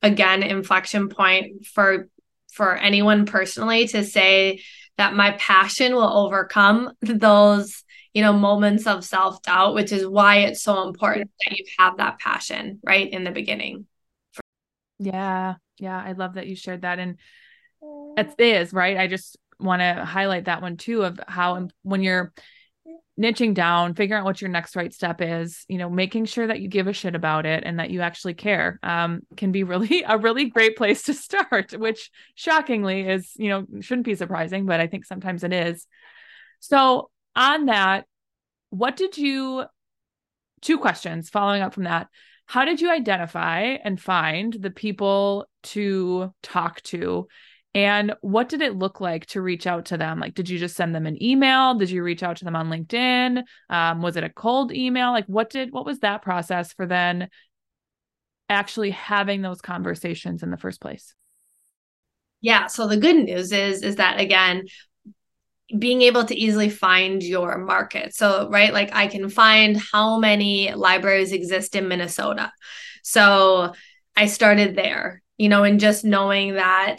again, 0.01 0.45
inflection 0.45 1.09
point 1.09 1.67
for 1.67 2.09
for 2.53 2.77
anyone 2.77 3.27
personally 3.27 3.87
to 3.89 4.05
say 4.05 4.63
that 4.99 5.15
my 5.15 5.33
passion 5.33 5.95
will 5.95 6.27
overcome 6.27 6.93
those 7.03 7.85
you 8.13 8.23
know 8.23 8.33
moments 8.33 8.87
of 8.87 9.05
self-doubt 9.05 9.75
which 9.75 9.93
is 9.93 10.07
why 10.07 10.39
it's 10.39 10.63
so 10.63 10.87
important 10.87 11.31
that 11.45 11.57
you 11.57 11.65
have 11.79 11.97
that 11.99 12.19
passion 12.19 12.81
right 12.85 13.11
in 13.13 13.25
the 13.25 13.31
beginning. 13.31 13.87
Yeah. 14.99 15.55
Yeah 15.79 16.03
i 16.05 16.13
love 16.13 16.35
that 16.35 16.47
you 16.47 16.57
shared 16.57 16.83
that 16.83 16.99
and 16.99 17.17
it 18.17 18.35
is 18.39 18.73
right? 18.73 18.97
I 18.97 19.07
just 19.07 19.37
want 19.59 19.81
to 19.81 20.05
highlight 20.05 20.47
that 20.47 20.63
one 20.63 20.77
too 20.77 21.03
of 21.03 21.21
how 21.27 21.57
um, 21.57 21.71
when 21.83 22.03
you're 22.03 22.33
niching 23.21 23.53
down, 23.53 23.95
figuring 23.95 24.21
out 24.21 24.25
what 24.25 24.41
your 24.41 24.51
next 24.51 24.75
right 24.75 24.95
step 24.95 25.21
is, 25.21 25.65
you 25.69 25.77
know, 25.77 25.91
making 25.91 26.25
sure 26.25 26.47
that 26.47 26.61
you 26.61 26.69
give 26.69 26.87
a 26.87 26.93
shit 26.93 27.15
about 27.15 27.45
it 27.45 27.63
and 27.67 27.79
that 27.79 27.91
you 27.91 28.01
actually 28.01 28.33
care 28.33 28.81
um, 28.83 29.21
can 29.37 29.53
be 29.53 29.63
really 29.63 30.03
a 30.09 30.17
really 30.17 30.47
great 30.47 30.77
place 30.77 31.03
to 31.03 31.15
start, 31.15 31.73
which 31.79 32.11
shockingly 32.35 33.07
is, 33.07 33.33
you 33.37 33.51
know, 33.51 33.67
shouldn't 33.81 34.07
be 34.07 34.15
surprising, 34.15 34.65
but 34.65 34.81
I 34.81 34.87
think 34.87 35.05
sometimes 35.05 35.45
it 35.45 35.53
is. 35.53 35.87
So, 36.61 37.11
on 37.37 37.67
that, 37.67 38.07
what 38.71 38.97
did 38.97 39.17
you, 39.17 39.65
two 40.63 40.79
questions 40.79 41.31
following 41.31 41.63
up 41.63 41.75
from 41.75 41.85
that. 41.85 42.09
How 42.47 42.65
did 42.65 42.81
you 42.81 42.91
identify 42.91 43.77
and 43.85 44.01
find 44.01 44.53
the 44.53 44.71
people 44.73 45.47
to 45.63 46.35
talk 46.43 46.83
to 46.83 47.29
and 47.75 48.15
what 48.21 48.49
did 48.49 48.63
it 48.63 48.75
look 48.75 49.01
like 49.01 49.27
to 49.27 49.41
reach 49.41 49.67
out 49.67 49.87
to 49.87 49.97
them? 49.97 50.19
Like, 50.19 50.35
did 50.35 50.49
you 50.49 50.59
just 50.59 50.77
send 50.77 50.95
them 50.95 51.07
an 51.07 51.23
email? 51.23 51.75
Did 51.75 51.91
you 51.91 52.03
reach 52.03 52.23
out 52.23 52.37
to 52.39 52.45
them 52.45 52.57
on 52.57 52.69
LinkedIn? 52.69 53.45
Um, 53.69 54.03
was 54.03 54.17
it 54.17 54.25
a 54.25 54.29
cold 54.29 54.73
email? 54.73 55.13
Like, 55.13 55.27
what 55.27 55.51
did 55.51 55.73
what 55.73 55.87
was 55.87 56.01
that 56.01 56.23
process 56.23 56.73
for 56.73 56.87
then 56.87 57.29
actually 58.49 58.91
having 58.91 59.43
those 59.43 59.61
conversations 59.61 60.43
in 60.43 60.51
the 60.51 60.57
first 60.57 60.81
place? 60.81 61.15
Yeah. 62.41 62.67
So 62.67 62.89
the 62.89 62.97
good 62.97 63.17
news 63.17 63.53
is 63.53 63.83
is 63.83 63.97
that 63.97 64.19
again, 64.19 64.65
being 65.79 66.03
able 66.03 66.25
to 66.25 66.37
easily 66.37 66.69
find 66.69 67.23
your 67.23 67.57
market. 67.59 68.15
So, 68.15 68.49
right, 68.51 68.73
like 68.73 68.91
I 68.93 69.07
can 69.07 69.29
find 69.29 69.81
how 69.93 70.19
many 70.19 70.73
libraries 70.73 71.31
exist 71.31 71.77
in 71.77 71.87
Minnesota. 71.87 72.53
So 73.05 73.75
I 74.17 74.27
started 74.27 74.75
there, 74.75 75.23
you 75.39 75.49
know, 75.49 75.63
and 75.63 75.79
just 75.79 76.05
knowing 76.05 76.55
that 76.55 76.99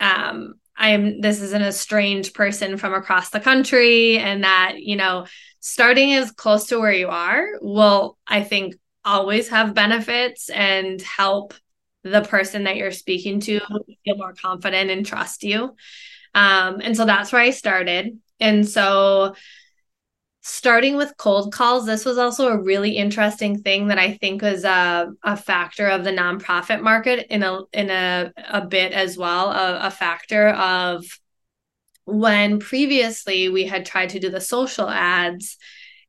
um, 0.00 0.54
I'm 0.76 1.20
this 1.20 1.40
isn't 1.40 1.62
a 1.62 1.72
strange 1.72 2.32
person 2.34 2.76
from 2.76 2.94
across 2.94 3.30
the 3.30 3.40
country, 3.40 4.18
and 4.18 4.44
that 4.44 4.74
you 4.78 4.96
know, 4.96 5.26
starting 5.60 6.14
as 6.14 6.32
close 6.32 6.66
to 6.68 6.78
where 6.78 6.92
you 6.92 7.08
are 7.08 7.46
will, 7.60 8.18
I 8.26 8.42
think, 8.42 8.74
always 9.04 9.48
have 9.48 9.74
benefits 9.74 10.50
and 10.50 11.00
help 11.02 11.54
the 12.02 12.22
person 12.22 12.64
that 12.64 12.76
you're 12.76 12.92
speaking 12.92 13.40
to 13.40 13.60
feel 14.04 14.16
more 14.16 14.34
confident 14.34 14.90
and 14.90 15.06
trust 15.06 15.42
you. 15.42 15.74
Um, 16.34 16.80
and 16.82 16.96
so 16.96 17.04
that's 17.06 17.32
where 17.32 17.40
I 17.40 17.50
started. 17.50 18.18
And 18.40 18.68
so 18.68 19.36
starting 20.46 20.94
with 20.94 21.16
cold 21.16 21.54
calls, 21.54 21.86
this 21.86 22.04
was 22.04 22.18
also 22.18 22.48
a 22.48 22.62
really 22.62 22.98
interesting 22.98 23.62
thing 23.62 23.88
that 23.88 23.98
I 23.98 24.12
think 24.12 24.42
was 24.42 24.62
a, 24.62 25.10
a 25.22 25.38
factor 25.38 25.88
of 25.88 26.04
the 26.04 26.10
nonprofit 26.10 26.82
market 26.82 27.28
in 27.30 27.42
a 27.42 27.60
in 27.72 27.88
a, 27.88 28.30
a 28.50 28.66
bit 28.66 28.92
as 28.92 29.16
well, 29.16 29.50
a, 29.50 29.86
a 29.86 29.90
factor 29.90 30.50
of 30.50 31.02
when 32.04 32.58
previously 32.58 33.48
we 33.48 33.64
had 33.64 33.86
tried 33.86 34.10
to 34.10 34.20
do 34.20 34.28
the 34.28 34.40
social 34.40 34.86
ads 34.86 35.56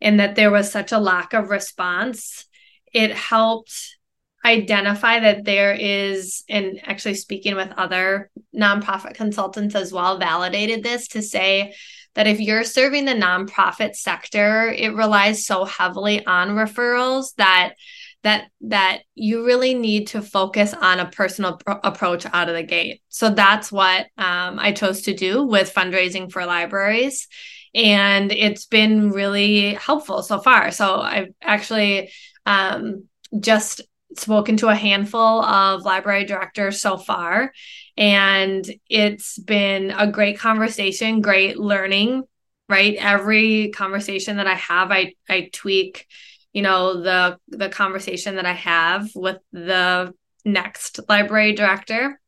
and 0.02 0.20
that 0.20 0.36
there 0.36 0.52
was 0.52 0.70
such 0.70 0.92
a 0.92 1.00
lack 1.00 1.34
of 1.34 1.50
response, 1.50 2.46
it 2.94 3.12
helped 3.12 3.96
identify 4.44 5.22
that 5.22 5.46
there 5.46 5.74
is, 5.74 6.44
and 6.50 6.82
actually 6.84 7.16
speaking 7.16 7.56
with 7.56 7.72
other 7.78 8.30
nonprofit 8.54 9.14
consultants 9.14 9.76
as 9.76 9.94
well, 9.94 10.18
validated 10.18 10.84
this 10.84 11.08
to 11.08 11.22
say 11.22 11.74
that 12.16 12.28
if 12.28 12.40
you're 12.40 12.64
serving 12.64 13.06
the 13.06 13.14
nonprofit 13.14 13.96
sector, 13.96 14.70
it 14.70 14.94
relies 14.94 15.46
so 15.46 15.66
heavily 15.66 16.26
on 16.26 16.50
referrals 16.50 17.36
that 17.36 17.76
that 18.24 18.48
that 18.62 19.02
you 19.14 19.46
really 19.46 19.76
need 19.76 20.08
to 20.08 20.22
focus 20.22 20.74
on 20.74 21.00
a 21.00 21.10
personal 21.10 21.58
pr- 21.58 21.74
approach 21.84 22.26
out 22.34 22.50
of 22.50 22.56
the 22.56 22.64
gate. 22.64 23.02
So 23.10 23.30
that's 23.30 23.72
what 23.72 24.08
um, 24.18 24.58
I 24.58 24.72
chose 24.72 25.04
to 25.04 25.14
do 25.14 25.44
with 25.44 25.74
fundraising 25.74 26.32
for 26.32 26.46
libraries, 26.46 27.28
and 27.76 28.32
it's 28.32 28.66
been 28.66 29.12
really 29.12 29.76
helpful 29.76 30.24
so 30.24 30.40
far. 30.40 30.72
So 30.72 31.00
I've 31.00 31.34
actually 31.42 32.12
um, 32.48 33.04
just 33.40 33.82
spoken 34.18 34.58
to 34.58 34.70
a 34.70 34.76
handful 34.76 35.44
of 35.44 35.84
library 35.84 36.26
directors 36.26 36.82
so 36.82 36.98
far 36.98 37.52
and 37.98 38.66
it's 38.90 39.38
been 39.40 39.92
a 39.92 40.12
great 40.12 40.38
conversation 40.40 41.22
great 41.22 41.58
learning 41.58 42.24
right? 42.68 42.96
Every 42.96 43.70
conversation 43.70 44.38
that 44.38 44.48
i 44.48 44.56
have 44.56 44.92
i 44.92 45.14
i 45.30 45.50
tweak 45.54 46.08
you 46.54 46.62
know 46.62 47.02
the 47.02 47.38
the 47.50 47.70
conversation 47.70 48.36
that 48.36 48.46
i 48.46 48.54
have 48.54 49.10
with 49.16 49.38
the 49.52 50.14
next 50.46 51.00
library 51.10 51.54
director 51.54 52.20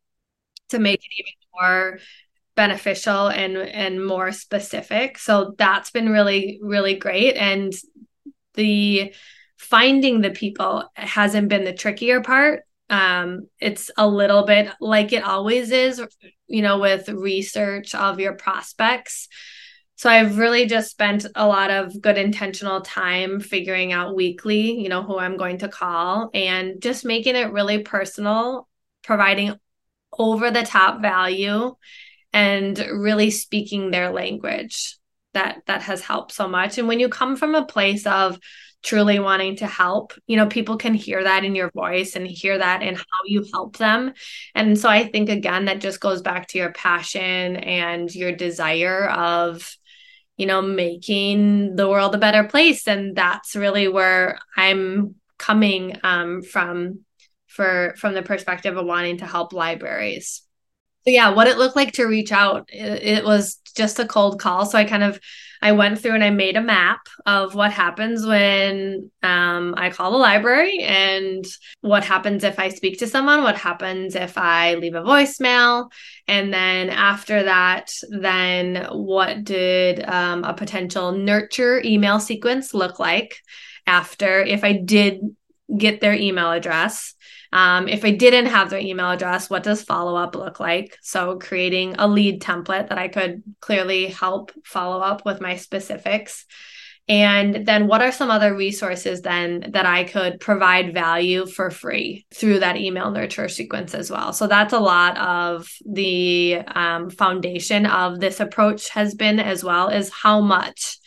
to 0.69 0.79
make 0.79 0.99
it 0.99 1.11
even 1.17 1.33
more 1.53 1.99
beneficial 2.55 3.27
and 3.27 3.55
and 3.57 4.05
more 4.05 4.31
specific. 4.31 5.17
So 5.17 5.55
that's 5.57 5.91
been 5.91 6.09
really 6.09 6.59
really 6.61 6.95
great. 6.95 7.35
And 7.35 7.73
the 8.55 9.13
finding 9.57 10.21
the 10.21 10.31
people 10.31 10.89
hasn't 10.95 11.49
been 11.49 11.63
the 11.63 11.73
trickier 11.73 12.21
part 12.21 12.63
um 12.89 13.47
it's 13.59 13.91
a 13.97 14.07
little 14.07 14.45
bit 14.45 14.69
like 14.79 15.11
it 15.13 15.23
always 15.23 15.71
is 15.71 16.01
you 16.47 16.61
know 16.61 16.79
with 16.79 17.09
research 17.09 17.93
of 17.95 18.19
your 18.19 18.33
prospects. 18.33 19.27
So 19.95 20.09
i've 20.11 20.37
really 20.37 20.67
just 20.67 20.91
spent 20.91 21.25
a 21.33 21.47
lot 21.47 21.71
of 21.71 21.99
good 22.01 22.17
intentional 22.17 22.81
time 22.81 23.39
figuring 23.39 23.93
out 23.93 24.15
weekly 24.15 24.79
you 24.79 24.89
know 24.89 25.01
who 25.01 25.17
i'm 25.17 25.37
going 25.37 25.57
to 25.59 25.67
call 25.67 26.29
and 26.35 26.79
just 26.79 27.03
making 27.03 27.35
it 27.35 27.51
really 27.51 27.79
personal 27.79 28.67
providing 29.03 29.55
over 30.17 30.51
the 30.51 30.63
top 30.63 31.01
value 31.01 31.75
and 32.33 32.77
really 32.77 33.31
speaking 33.31 33.89
their 33.91 34.11
language. 34.11 34.97
That 35.33 35.61
that 35.67 35.83
has 35.83 36.01
helped 36.01 36.31
so 36.31 36.47
much. 36.47 36.77
And 36.77 36.87
when 36.87 36.99
you 36.99 37.09
come 37.09 37.35
from 37.35 37.53
a 37.53 37.65
place 37.65 38.07
of 38.07 38.39
truly 38.83 39.19
wanting 39.19 39.57
to 39.57 39.67
help. 39.67 40.13
You 40.27 40.37
know 40.37 40.47
people 40.47 40.77
can 40.77 40.93
hear 40.93 41.23
that 41.23 41.43
in 41.43 41.55
your 41.55 41.71
voice 41.71 42.15
and 42.15 42.27
hear 42.27 42.57
that 42.57 42.81
in 42.83 42.95
how 42.95 43.03
you 43.25 43.45
help 43.53 43.77
them. 43.77 44.13
And 44.55 44.77
so 44.77 44.89
i 44.89 45.07
think 45.07 45.29
again 45.29 45.65
that 45.65 45.81
just 45.81 45.99
goes 45.99 46.21
back 46.21 46.47
to 46.49 46.57
your 46.57 46.71
passion 46.71 47.57
and 47.57 48.13
your 48.13 48.31
desire 48.31 49.09
of 49.09 49.75
you 50.37 50.45
know 50.45 50.61
making 50.61 51.75
the 51.75 51.89
world 51.89 52.15
a 52.15 52.19
better 52.19 52.43
place. 52.43 52.87
And 52.87 53.15
that's 53.15 53.55
really 53.55 53.87
where 53.87 54.39
i'm 54.55 55.15
coming 55.37 55.97
um, 56.03 56.41
from 56.41 57.01
for 57.47 57.95
from 57.97 58.13
the 58.13 58.21
perspective 58.23 58.77
of 58.77 58.85
wanting 58.85 59.17
to 59.17 59.25
help 59.25 59.53
libraries 59.53 60.46
yeah 61.07 61.29
what 61.29 61.47
it 61.47 61.57
looked 61.57 61.75
like 61.75 61.93
to 61.93 62.05
reach 62.05 62.31
out 62.31 62.69
it, 62.71 63.03
it 63.03 63.25
was 63.25 63.59
just 63.75 63.99
a 63.99 64.05
cold 64.05 64.39
call 64.39 64.65
so 64.65 64.77
i 64.77 64.83
kind 64.83 65.03
of 65.03 65.19
I 65.61 65.71
went 65.71 65.99
through 65.99 66.13
and 66.13 66.23
I 66.23 66.29
made 66.29 66.55
a 66.55 66.61
map 66.61 66.99
of 67.25 67.55
what 67.55 67.71
happens 67.71 68.25
when 68.25 69.09
um, 69.23 69.73
I 69.77 69.89
call 69.89 70.11
the 70.11 70.17
library 70.17 70.79
and 70.79 71.45
what 71.81 72.03
happens 72.03 72.43
if 72.43 72.59
I 72.59 72.69
speak 72.69 72.99
to 72.99 73.07
someone, 73.07 73.43
what 73.43 73.57
happens 73.57 74.15
if 74.15 74.37
I 74.37 74.75
leave 74.75 74.95
a 74.95 75.01
voicemail. 75.01 75.91
And 76.27 76.53
then 76.53 76.89
after 76.89 77.43
that, 77.43 77.91
then 78.09 78.87
what 78.91 79.43
did 79.43 80.07
um, 80.07 80.43
a 80.43 80.53
potential 80.53 81.11
nurture 81.11 81.81
email 81.83 82.19
sequence 82.19 82.73
look 82.73 82.99
like 82.99 83.37
after 83.87 84.41
if 84.41 84.63
I 84.63 84.73
did 84.73 85.21
get 85.75 86.01
their 86.01 86.13
email 86.13 86.51
address? 86.51 87.15
Um, 87.53 87.87
if 87.87 88.03
I 88.03 88.11
didn't 88.11 88.47
have 88.47 88.69
their 88.69 88.79
email 88.79 89.11
address, 89.11 89.49
what 89.49 89.63
does 89.63 89.81
follow 89.81 90.15
up 90.15 90.35
look 90.35 90.59
like? 90.59 90.97
So, 91.01 91.37
creating 91.37 91.95
a 91.97 92.07
lead 92.07 92.41
template 92.41 92.89
that 92.89 92.97
I 92.97 93.07
could 93.07 93.43
clearly 93.61 94.07
help 94.07 94.51
follow 94.65 94.99
up 94.99 95.25
with 95.25 95.41
my 95.41 95.55
specifics. 95.55 96.45
And 97.09 97.65
then, 97.65 97.87
what 97.87 98.01
are 98.01 98.11
some 98.11 98.29
other 98.29 98.53
resources 98.53 99.21
then 99.21 99.67
that 99.69 99.85
I 99.85 100.03
could 100.03 100.41
provide 100.41 100.93
value 100.93 101.45
for 101.45 101.71
free 101.71 102.25
through 102.33 102.59
that 102.59 102.75
email 102.75 103.11
nurture 103.11 103.47
sequence 103.47 103.93
as 103.93 104.11
well? 104.11 104.33
So, 104.33 104.47
that's 104.47 104.73
a 104.73 104.79
lot 104.79 105.17
of 105.17 105.69
the 105.85 106.55
um, 106.67 107.09
foundation 107.09 107.85
of 107.85 108.19
this 108.19 108.41
approach 108.41 108.89
has 108.89 109.15
been 109.15 109.39
as 109.39 109.63
well 109.63 109.87
is 109.87 110.11
how 110.11 110.41
much 110.41 110.97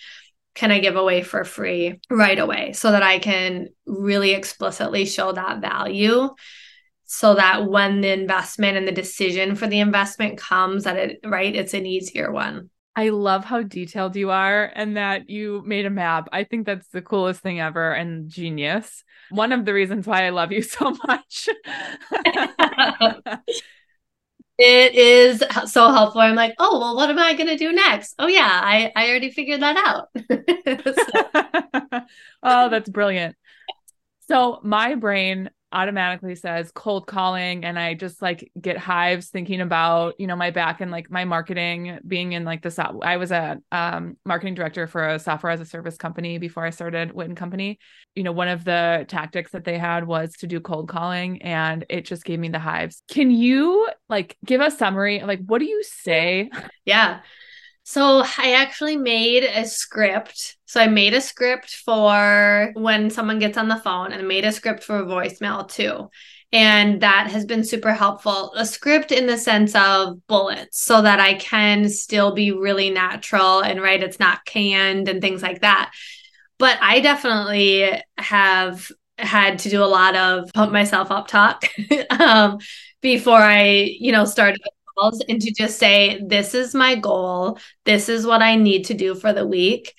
can 0.54 0.70
I 0.70 0.80
give 0.80 0.96
away 0.96 1.22
for 1.22 1.44
free 1.44 2.00
right 2.10 2.38
away 2.38 2.72
so 2.72 2.92
that 2.92 3.02
I 3.02 3.18
can 3.18 3.68
really 3.86 4.32
explicitly 4.32 5.06
show 5.06 5.32
that 5.32 5.60
value 5.60 6.30
so 7.04 7.34
that 7.34 7.68
when 7.68 8.00
the 8.02 8.12
investment 8.12 8.76
and 8.76 8.86
the 8.86 8.92
decision 8.92 9.56
for 9.56 9.66
the 9.66 9.80
investment 9.80 10.38
comes 10.38 10.84
that 10.84 10.96
it 10.96 11.20
right 11.24 11.54
it's 11.54 11.74
an 11.74 11.86
easier 11.86 12.30
one. 12.30 12.70
I 12.96 13.08
love 13.10 13.44
how 13.44 13.62
detailed 13.62 14.16
you 14.16 14.30
are 14.30 14.70
and 14.74 14.96
that 14.96 15.30
you 15.30 15.62
made 15.64 15.86
a 15.86 15.90
map. 15.90 16.28
I 16.32 16.44
think 16.44 16.66
that's 16.66 16.88
the 16.88 17.02
coolest 17.02 17.40
thing 17.40 17.60
ever 17.60 17.92
and 17.92 18.28
genius. 18.28 19.04
One 19.30 19.52
of 19.52 19.64
the 19.64 19.72
reasons 19.72 20.06
why 20.06 20.26
I 20.26 20.30
love 20.30 20.52
you 20.52 20.62
so 20.76 20.96
much. 21.06 21.48
it 24.60 24.94
is 24.94 25.42
so 25.70 25.90
helpful. 25.90 26.20
I'm 26.20 26.34
like, 26.34 26.54
oh, 26.58 26.78
well, 26.78 26.94
what 26.94 27.08
am 27.08 27.18
I 27.18 27.32
going 27.34 27.48
to 27.48 27.56
do 27.56 27.72
next? 27.72 28.14
Oh, 28.18 28.26
yeah, 28.26 28.60
I, 28.62 28.92
I 28.94 29.08
already 29.08 29.30
figured 29.30 29.62
that 29.62 29.76
out. 29.76 30.08
oh, 32.42 32.68
that's 32.68 32.88
brilliant. 32.90 33.36
So, 34.28 34.60
my 34.62 34.94
brain 34.94 35.50
automatically 35.72 36.34
says 36.34 36.72
cold 36.74 37.06
calling 37.06 37.64
and 37.64 37.78
i 37.78 37.94
just 37.94 38.20
like 38.20 38.50
get 38.60 38.76
hives 38.76 39.28
thinking 39.28 39.60
about 39.60 40.14
you 40.18 40.26
know 40.26 40.36
my 40.36 40.50
back 40.50 40.80
and 40.80 40.90
like 40.90 41.10
my 41.10 41.24
marketing 41.24 41.98
being 42.06 42.32
in 42.32 42.44
like 42.44 42.62
the 42.62 42.70
so- 42.70 43.00
i 43.02 43.16
was 43.16 43.30
a 43.30 43.58
um, 43.72 44.16
marketing 44.24 44.54
director 44.54 44.86
for 44.86 45.08
a 45.08 45.18
software 45.18 45.52
as 45.52 45.60
a 45.60 45.64
service 45.64 45.96
company 45.96 46.38
before 46.38 46.64
i 46.64 46.70
started 46.70 47.12
Whit 47.12 47.28
and 47.28 47.36
company. 47.36 47.78
You 48.14 48.22
know 48.22 48.32
one 48.32 48.48
of 48.48 48.64
the 48.64 49.04
tactics 49.08 49.52
that 49.52 49.64
they 49.64 49.78
had 49.78 50.06
was 50.06 50.34
to 50.38 50.46
do 50.46 50.60
cold 50.60 50.88
calling 50.88 51.42
and 51.42 51.84
it 51.88 52.04
just 52.04 52.24
gave 52.24 52.38
me 52.38 52.48
the 52.48 52.58
hives. 52.58 53.02
Can 53.08 53.30
you 53.30 53.88
like 54.08 54.36
give 54.44 54.60
a 54.60 54.70
summary? 54.70 55.20
Like 55.20 55.40
what 55.46 55.58
do 55.58 55.66
you 55.66 55.82
say? 55.82 56.50
Yeah 56.84 57.20
so 57.82 58.22
I 58.38 58.52
actually 58.52 58.96
made 58.96 59.44
a 59.44 59.66
script. 59.66 60.56
So 60.66 60.80
I 60.80 60.86
made 60.86 61.14
a 61.14 61.20
script 61.20 61.70
for 61.84 62.72
when 62.74 63.10
someone 63.10 63.38
gets 63.38 63.58
on 63.58 63.68
the 63.68 63.76
phone 63.76 64.12
and 64.12 64.22
I 64.22 64.24
made 64.24 64.44
a 64.44 64.52
script 64.52 64.84
for 64.84 65.02
voicemail 65.02 65.68
too. 65.68 66.08
And 66.52 67.00
that 67.00 67.28
has 67.30 67.44
been 67.44 67.64
super 67.64 67.92
helpful. 67.92 68.52
A 68.54 68.66
script 68.66 69.12
in 69.12 69.26
the 69.26 69.38
sense 69.38 69.74
of 69.74 70.26
bullets 70.26 70.84
so 70.84 71.02
that 71.02 71.20
I 71.20 71.34
can 71.34 71.88
still 71.88 72.34
be 72.34 72.50
really 72.50 72.90
natural 72.90 73.60
and 73.60 73.80
right, 73.80 74.02
it's 74.02 74.18
not 74.18 74.44
canned 74.44 75.08
and 75.08 75.20
things 75.20 75.42
like 75.42 75.60
that. 75.60 75.92
But 76.58 76.78
I 76.80 77.00
definitely 77.00 77.90
have 78.18 78.90
had 79.16 79.60
to 79.60 79.70
do 79.70 79.82
a 79.82 79.86
lot 79.86 80.16
of 80.16 80.50
pump 80.52 80.72
myself 80.72 81.10
up 81.10 81.28
talk 81.28 81.68
um, 82.10 82.58
before 83.00 83.38
I, 83.38 83.96
you 83.98 84.12
know, 84.12 84.24
started 84.24 84.60
calls 84.98 85.22
and 85.28 85.40
to 85.40 85.52
just 85.52 85.78
say, 85.78 86.20
this 86.26 86.54
is 86.54 86.74
my 86.74 86.94
goal. 86.94 87.58
This 87.84 88.08
is 88.08 88.26
what 88.26 88.42
I 88.42 88.56
need 88.56 88.86
to 88.86 88.94
do 88.94 89.14
for 89.14 89.32
the 89.32 89.46
week. 89.46 89.94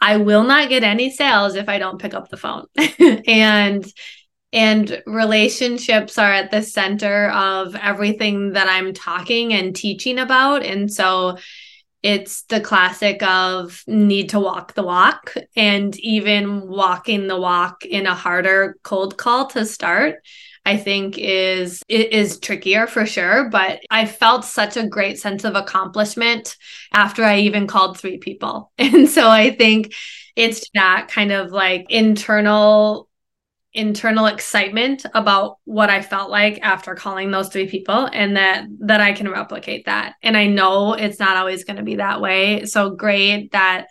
I 0.00 0.18
will 0.18 0.44
not 0.44 0.68
get 0.68 0.84
any 0.84 1.10
sales 1.10 1.54
if 1.54 1.68
I 1.68 1.78
don't 1.78 2.00
pick 2.00 2.14
up 2.14 2.28
the 2.28 2.36
phone. 2.36 2.66
and 3.26 3.84
and 4.52 5.02
relationships 5.06 6.18
are 6.18 6.32
at 6.32 6.50
the 6.50 6.62
center 6.62 7.30
of 7.30 7.74
everything 7.74 8.52
that 8.52 8.68
I'm 8.68 8.94
talking 8.94 9.52
and 9.52 9.74
teaching 9.74 10.18
about. 10.18 10.64
And 10.64 10.90
so 10.90 11.36
it's 12.02 12.42
the 12.42 12.60
classic 12.60 13.22
of 13.22 13.82
need 13.86 14.30
to 14.30 14.40
walk 14.40 14.74
the 14.74 14.82
walk 14.82 15.34
and 15.56 15.98
even 15.98 16.68
walking 16.68 17.26
the 17.26 17.38
walk 17.38 17.84
in 17.84 18.06
a 18.06 18.14
harder 18.14 18.76
cold 18.82 19.16
call 19.16 19.48
to 19.48 19.66
start 19.66 20.20
I 20.66 20.76
think 20.76 21.16
is 21.16 21.80
is 21.88 22.40
trickier 22.40 22.88
for 22.88 23.06
sure, 23.06 23.48
but 23.48 23.80
I 23.88 24.04
felt 24.04 24.44
such 24.44 24.76
a 24.76 24.88
great 24.88 25.18
sense 25.18 25.44
of 25.44 25.54
accomplishment 25.54 26.56
after 26.92 27.22
I 27.22 27.38
even 27.38 27.68
called 27.68 27.98
three 27.98 28.18
people. 28.18 28.72
And 28.78 29.08
so 29.08 29.28
I 29.28 29.54
think 29.54 29.94
it's 30.34 30.68
that 30.74 31.08
kind 31.08 31.30
of 31.32 31.52
like 31.52 31.86
internal 31.88 33.08
internal 33.72 34.26
excitement 34.26 35.04
about 35.14 35.58
what 35.64 35.90
I 35.90 36.02
felt 36.02 36.30
like 36.30 36.58
after 36.62 36.94
calling 36.94 37.30
those 37.30 37.48
three 37.50 37.68
people 37.68 38.08
and 38.12 38.36
that 38.36 38.66
that 38.80 39.00
I 39.00 39.12
can 39.12 39.30
replicate 39.30 39.84
that. 39.86 40.14
And 40.22 40.36
I 40.36 40.46
know 40.46 40.94
it's 40.94 41.20
not 41.20 41.36
always 41.36 41.62
going 41.64 41.76
to 41.76 41.84
be 41.84 41.96
that 41.96 42.20
way. 42.20 42.64
So 42.64 42.90
great 42.90 43.52
that 43.52 43.86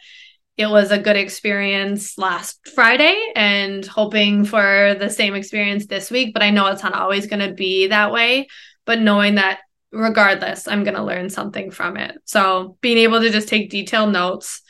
it 0.57 0.67
was 0.67 0.91
a 0.91 0.97
good 0.97 1.17
experience 1.17 2.17
last 2.17 2.67
Friday 2.73 3.31
and 3.35 3.85
hoping 3.85 4.45
for 4.45 4.95
the 4.97 5.09
same 5.09 5.35
experience 5.35 5.87
this 5.87 6.09
week, 6.09 6.33
but 6.33 6.43
I 6.43 6.49
know 6.49 6.67
it's 6.67 6.83
not 6.83 6.93
always 6.93 7.27
going 7.27 7.47
to 7.47 7.53
be 7.53 7.87
that 7.87 8.11
way, 8.11 8.47
but 8.85 8.99
knowing 8.99 9.35
that 9.35 9.59
regardless, 9.91 10.67
I'm 10.67 10.83
going 10.83 10.95
to 10.95 11.03
learn 11.03 11.29
something 11.29 11.71
from 11.71 11.97
it. 11.97 12.17
So 12.25 12.77
being 12.81 12.97
able 12.97 13.21
to 13.21 13.29
just 13.29 13.47
take 13.47 13.69
detailed 13.69 14.13
notes 14.13 14.61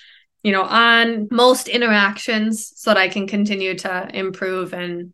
you 0.46 0.52
know, 0.52 0.62
on 0.62 1.28
most 1.32 1.68
interactions 1.68 2.72
so 2.76 2.92
that 2.92 3.00
I 3.00 3.08
can 3.08 3.26
continue 3.26 3.76
to 3.80 4.08
improve 4.14 4.76
and 4.76 5.12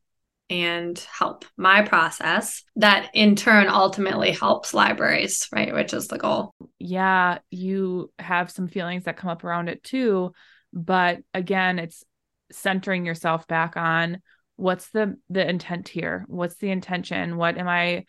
and 0.50 1.00
help 1.10 1.46
my 1.56 1.84
process 1.84 2.66
that 2.76 3.10
in 3.14 3.38
turn 3.38 3.70
ultimately 3.70 4.32
helps 4.32 4.74
libraries, 4.74 5.48
right? 5.54 5.74
Which 5.74 5.94
is 5.94 6.10
the 6.10 6.18
goal. 6.18 6.54
Yeah, 6.80 7.38
you 7.50 8.12
have 8.20 8.52
some 8.52 8.68
feelings 8.68 9.06
that 9.06 9.16
come 9.16 9.30
up 9.30 9.46
around 9.46 9.70
it 9.70 9.82
too, 9.86 10.34
but 10.74 11.20
again, 11.34 11.80
it's 11.80 12.04
centering 12.52 13.06
yourself 13.06 13.48
back 13.48 13.78
on 13.78 14.22
what's 14.56 14.90
the 14.90 15.18
the 15.30 15.48
intent 15.48 15.88
here? 15.88 16.26
What's 16.28 16.56
the 16.56 16.70
intention? 16.70 17.38
What 17.38 17.58
am 17.58 17.68
I 17.68 18.06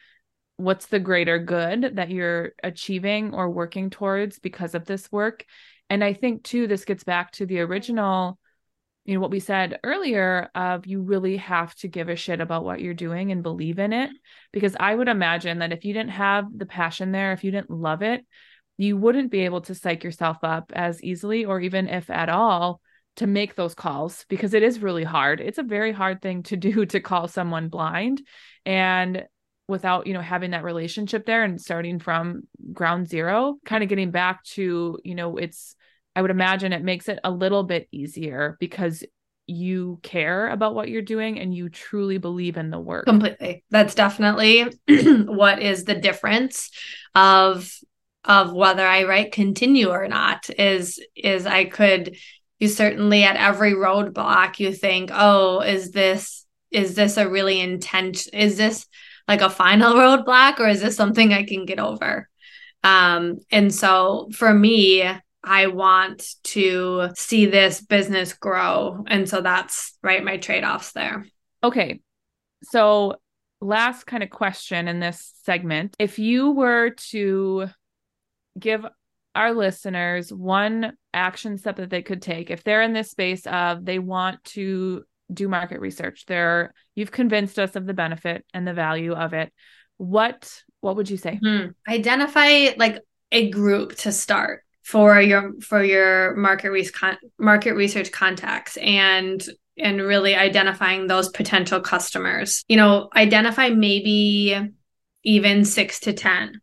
what's 0.57 0.87
the 0.87 1.01
greater 1.01 1.39
good 1.39 1.97
that 1.97 2.11
you're 2.11 2.53
achieving 2.63 3.35
or 3.35 3.51
working 3.51 3.91
towards 3.91 4.39
because 4.39 4.75
of 4.75 4.85
this 4.85 5.11
work? 5.11 5.45
And 5.91 6.05
I 6.05 6.13
think 6.13 6.45
too, 6.45 6.67
this 6.67 6.85
gets 6.85 7.05
back 7.05 7.33
to 7.33 7.47
the 7.47 7.61
original, 7.61 8.39
you 9.05 9.15
know, 9.15 9.21
what 9.21 9.31
we 9.31 9.41
said 9.41 9.81
earlier 9.83 10.51
of 10.55 10.87
you 10.87 11.01
really 11.03 11.39
have 11.39 11.75
to 11.77 11.89
give 11.89 12.09
a 12.09 12.17
shit 12.17 12.41
about 12.41 12.65
what 12.65 12.81
you're 12.81 12.95
doing 12.95 13.33
and 13.33 13.43
believe 13.43 13.79
in 13.79 13.93
it. 13.93 14.11
Because 14.53 14.77
I 14.79 14.95
would 14.95 15.09
imagine 15.09 15.59
that 15.59 15.73
if 15.73 15.85
you 15.85 15.93
didn't 15.95 16.11
have 16.11 16.47
the 16.55 16.67
passion 16.67 17.13
there, 17.13 17.33
if 17.33 17.45
you 17.45 17.51
didn't 17.51 17.71
love 17.71 18.03
it, 18.03 18.25
you 18.83 18.97
wouldn't 18.97 19.31
be 19.31 19.41
able 19.41 19.61
to 19.61 19.77
psych 19.77 20.03
yourself 20.03 20.39
up 20.43 20.73
as 20.75 21.03
easily 21.05 21.45
or 21.45 21.61
even 21.61 21.89
if 21.89 22.11
at 22.11 22.29
all 22.29 22.81
to 23.15 23.29
make 23.29 23.55
those 23.55 23.75
calls 23.75 24.25
because 24.29 24.55
it 24.55 24.63
is 24.65 24.83
really 24.83 25.05
hard. 25.05 25.41
It's 25.41 25.59
a 25.59 25.63
very 25.63 25.93
hard 25.93 26.21
thing 26.21 26.43
to 26.45 26.57
do 26.69 26.85
to 26.87 27.01
call 27.01 27.29
someone 27.29 27.69
blind 27.69 28.23
and 28.67 29.25
without, 29.69 30.09
you 30.09 30.15
know, 30.15 30.21
having 30.21 30.51
that 30.51 30.65
relationship 30.65 31.25
there 31.25 31.45
and 31.45 31.61
starting 31.61 32.01
from 32.01 32.43
ground 32.73 33.09
zero, 33.09 33.57
kind 33.65 33.85
of 33.85 33.89
getting 33.89 34.11
back 34.11 34.43
to, 34.45 34.99
you 35.05 35.15
know, 35.15 35.37
it's 35.37 35.77
I 36.17 36.21
would 36.21 36.33
imagine 36.33 36.73
it 36.73 36.83
makes 36.83 37.09
it 37.09 37.21
a 37.23 37.31
little 37.31 37.63
bit 37.63 37.89
easier 37.93 38.57
because 38.59 39.05
you 39.47 40.01
care 40.03 40.49
about 40.49 40.75
what 40.75 40.89
you're 40.89 41.03
doing 41.03 41.39
and 41.39 41.55
you 41.55 41.69
truly 41.69 42.19
believe 42.19 42.57
in 42.57 42.71
the 42.71 42.81
work. 42.81 43.07
Completely. 43.07 43.65
That's 43.71 43.95
definitely 43.95 44.65
what 44.89 45.63
is 45.63 45.85
the 45.85 45.95
difference 45.95 46.71
of 47.15 47.73
of 48.25 48.53
whether 48.53 48.87
I 48.87 49.05
write 49.05 49.33
continue 49.33 49.89
or 49.91 50.07
not 50.09 50.49
is 50.51 51.01
is 51.17 51.47
I 51.47 51.65
could 51.65 52.17
you 52.59 52.69
certainly 52.69 53.25
at 53.25 53.37
every 53.37 53.73
roadblock 53.73 54.61
you 54.61 54.73
think, 54.73 55.11
"Oh, 55.13 55.61
is 55.61 55.91
this 55.91 56.47
is 56.71 56.95
this 56.95 57.17
a 57.17 57.29
really 57.29 57.61
intense 57.61 58.29
is 58.29 58.57
this 58.57 58.87
like 59.27 59.41
a 59.41 59.51
final 59.51 59.95
roadblock 60.03 60.61
or 60.61 60.69
is 60.69 60.81
this 60.81 60.97
something 60.97 61.33
I 61.33 61.45
can 61.45 61.67
get 61.67 61.81
over?" 61.81 62.29
Um 62.85 63.39
and 63.51 63.75
so 63.75 64.29
for 64.33 64.53
me, 64.53 65.09
I 65.45 65.67
want 65.67 66.25
to 66.45 67.11
see 67.15 67.47
this 67.47 67.81
business 67.81 68.33
grow. 68.33 69.05
And 69.09 69.29
so 69.29 69.41
that's 69.41 69.99
right, 70.03 70.23
my 70.23 70.37
trade 70.37 70.65
offs 70.65 70.93
there. 70.93 71.27
Okay. 71.65 72.01
So, 72.65 73.17
last 73.61 74.05
kind 74.07 74.23
of 74.25 74.31
question 74.31 74.89
in 74.89 74.99
this 74.99 75.33
segment 75.45 75.95
if 76.01 76.19
you 76.19 76.51
were 76.51 76.91
to 76.91 77.69
give 78.59 78.85
our 79.35 79.53
listeners 79.53 80.33
one 80.33 80.93
action 81.15 81.59
step 81.59 81.77
that 81.77 81.91
they 81.91 82.03
could 82.03 82.23
take. 82.23 82.51
If 82.51 82.65
they're 82.65 82.83
in 82.83 82.93
this 82.93 83.11
space 83.11 83.47
of 83.47 83.85
they 83.85 83.99
want 83.99 84.43
to 84.45 85.05
do 85.33 85.49
market 85.49 85.81
research 85.81 86.27
they're 86.27 86.75
you've 86.95 87.11
convinced 87.11 87.59
us 87.59 87.75
of 87.75 87.87
the 87.87 87.95
benefit 87.95 88.45
and 88.53 88.67
the 88.67 88.75
value 88.75 89.13
of 89.13 89.33
it. 89.33 89.53
What 89.97 90.63
what 90.81 90.97
would 90.97 91.09
you 91.09 91.17
say? 91.17 91.39
Mm-hmm. 91.43 91.71
identify 91.91 92.75
like 92.77 93.01
a 93.31 93.51
group 93.51 93.97
to 93.99 94.13
start 94.13 94.65
for 94.83 95.21
your 95.21 95.53
for 95.61 95.83
your 95.83 96.35
market 96.37 96.71
research 96.71 97.17
market 97.39 97.75
research 97.75 98.11
contacts 98.11 98.77
and 98.77 99.43
and 99.79 100.03
really 100.03 100.35
identifying 100.35 101.07
those 101.07 101.31
potential 101.31 101.81
customers. 101.81 102.65
You 102.69 102.77
know 102.77 103.09
identify 103.15 103.71
maybe 103.71 104.71
even 105.25 105.65
6 105.65 106.01
to 106.01 106.13
10 106.13 106.61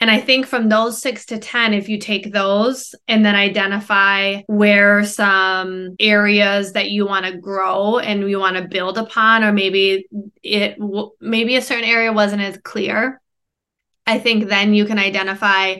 and 0.00 0.10
I 0.10 0.20
think 0.20 0.46
from 0.46 0.68
those 0.68 1.00
six 1.00 1.26
to 1.26 1.38
10, 1.38 1.74
if 1.74 1.88
you 1.88 1.98
take 1.98 2.32
those 2.32 2.94
and 3.06 3.24
then 3.24 3.34
identify 3.34 4.42
where 4.46 5.04
some 5.04 5.96
areas 5.98 6.72
that 6.72 6.90
you 6.90 7.06
want 7.06 7.26
to 7.26 7.36
grow 7.36 7.98
and 7.98 8.28
you 8.28 8.38
want 8.38 8.56
to 8.56 8.68
build 8.68 8.98
upon, 8.98 9.44
or 9.44 9.52
maybe 9.52 10.06
it, 10.42 10.76
maybe 11.20 11.56
a 11.56 11.62
certain 11.62 11.88
area 11.88 12.12
wasn't 12.12 12.42
as 12.42 12.58
clear, 12.58 13.20
I 14.06 14.18
think 14.18 14.48
then 14.48 14.72
you 14.72 14.84
can 14.86 14.98
identify 14.98 15.76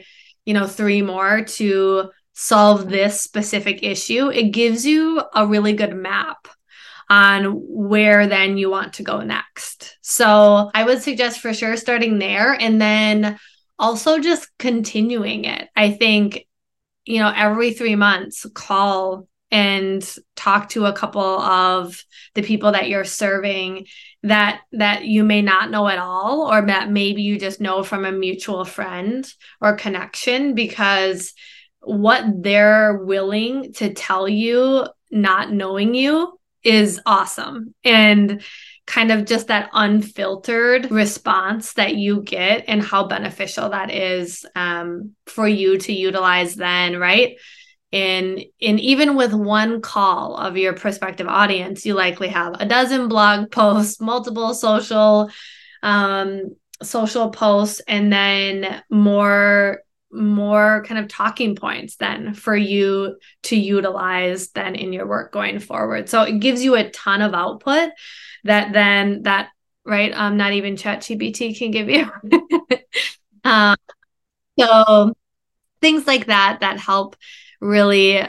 you 0.48 0.54
know, 0.54 0.66
three 0.66 1.02
more 1.02 1.42
to 1.42 2.10
solve 2.32 2.88
this 2.88 3.20
specific 3.20 3.82
issue, 3.82 4.30
it 4.30 4.44
gives 4.44 4.86
you 4.86 5.22
a 5.34 5.46
really 5.46 5.74
good 5.74 5.94
map 5.94 6.48
on 7.10 7.52
where 7.68 8.26
then 8.26 8.56
you 8.56 8.70
want 8.70 8.94
to 8.94 9.02
go 9.02 9.20
next. 9.20 9.98
So 10.00 10.70
I 10.72 10.84
would 10.84 11.02
suggest 11.02 11.40
for 11.40 11.52
sure 11.52 11.76
starting 11.76 12.18
there 12.18 12.54
and 12.54 12.80
then 12.80 13.38
also 13.78 14.18
just 14.18 14.48
continuing 14.58 15.44
it. 15.44 15.68
I 15.76 15.92
think, 15.92 16.46
you 17.04 17.20
know, 17.20 17.32
every 17.34 17.72
three 17.72 17.96
months, 17.96 18.46
call 18.54 19.28
and 19.50 20.16
talk 20.36 20.68
to 20.70 20.84
a 20.86 20.92
couple 20.92 21.22
of 21.22 22.04
the 22.34 22.42
people 22.42 22.72
that 22.72 22.88
you're 22.88 23.04
serving 23.04 23.86
that 24.22 24.60
that 24.72 25.04
you 25.04 25.24
may 25.24 25.40
not 25.40 25.70
know 25.70 25.88
at 25.88 25.98
all 25.98 26.52
or 26.52 26.66
that 26.66 26.90
maybe 26.90 27.22
you 27.22 27.38
just 27.38 27.60
know 27.60 27.82
from 27.82 28.04
a 28.04 28.12
mutual 28.12 28.64
friend 28.64 29.32
or 29.60 29.74
connection 29.74 30.54
because 30.54 31.32
what 31.80 32.24
they're 32.42 32.98
willing 32.98 33.72
to 33.72 33.94
tell 33.94 34.28
you 34.28 34.86
not 35.10 35.50
knowing 35.50 35.94
you 35.94 36.38
is 36.62 37.00
awesome 37.06 37.74
and 37.84 38.42
kind 38.88 39.12
of 39.12 39.26
just 39.26 39.48
that 39.48 39.68
unfiltered 39.74 40.90
response 40.90 41.74
that 41.74 41.96
you 41.96 42.22
get 42.22 42.64
and 42.68 42.82
how 42.82 43.06
beneficial 43.06 43.68
that 43.68 43.92
is 43.92 44.46
um, 44.56 45.14
for 45.26 45.46
you 45.46 45.76
to 45.76 45.92
utilize 45.92 46.54
then 46.54 46.98
right? 46.98 47.36
In 47.92 48.44
in 48.58 48.78
even 48.78 49.14
with 49.14 49.32
one 49.34 49.82
call 49.82 50.36
of 50.36 50.56
your 50.56 50.72
prospective 50.72 51.28
audience 51.28 51.84
you 51.84 51.94
likely 51.94 52.28
have 52.28 52.54
a 52.58 52.66
dozen 52.66 53.08
blog 53.08 53.50
posts 53.52 54.00
multiple 54.00 54.54
social 54.54 55.30
um 55.82 56.56
social 56.82 57.30
posts 57.30 57.80
and 57.86 58.12
then 58.12 58.82
more 58.90 59.82
more 60.10 60.82
kind 60.86 60.98
of 60.98 61.08
talking 61.08 61.54
points 61.54 61.96
then 61.96 62.32
for 62.32 62.56
you 62.56 63.16
to 63.42 63.56
utilize 63.56 64.48
then 64.50 64.74
in 64.74 64.92
your 64.92 65.06
work 65.06 65.32
going 65.32 65.58
forward. 65.58 66.08
So 66.08 66.22
it 66.22 66.38
gives 66.40 66.64
you 66.64 66.76
a 66.76 66.90
ton 66.90 67.20
of 67.20 67.34
output 67.34 67.90
that 68.44 68.72
then 68.72 69.22
that 69.22 69.50
right 69.84 70.12
um 70.14 70.36
not 70.36 70.52
even 70.52 70.76
chat 70.76 71.00
gpt 71.00 71.58
can 71.58 71.70
give 71.70 71.88
you. 71.88 72.10
Um 73.44 73.76
so 74.58 75.14
things 75.80 76.06
like 76.06 76.26
that 76.26 76.58
that 76.60 76.78
help 76.80 77.16
really 77.60 78.22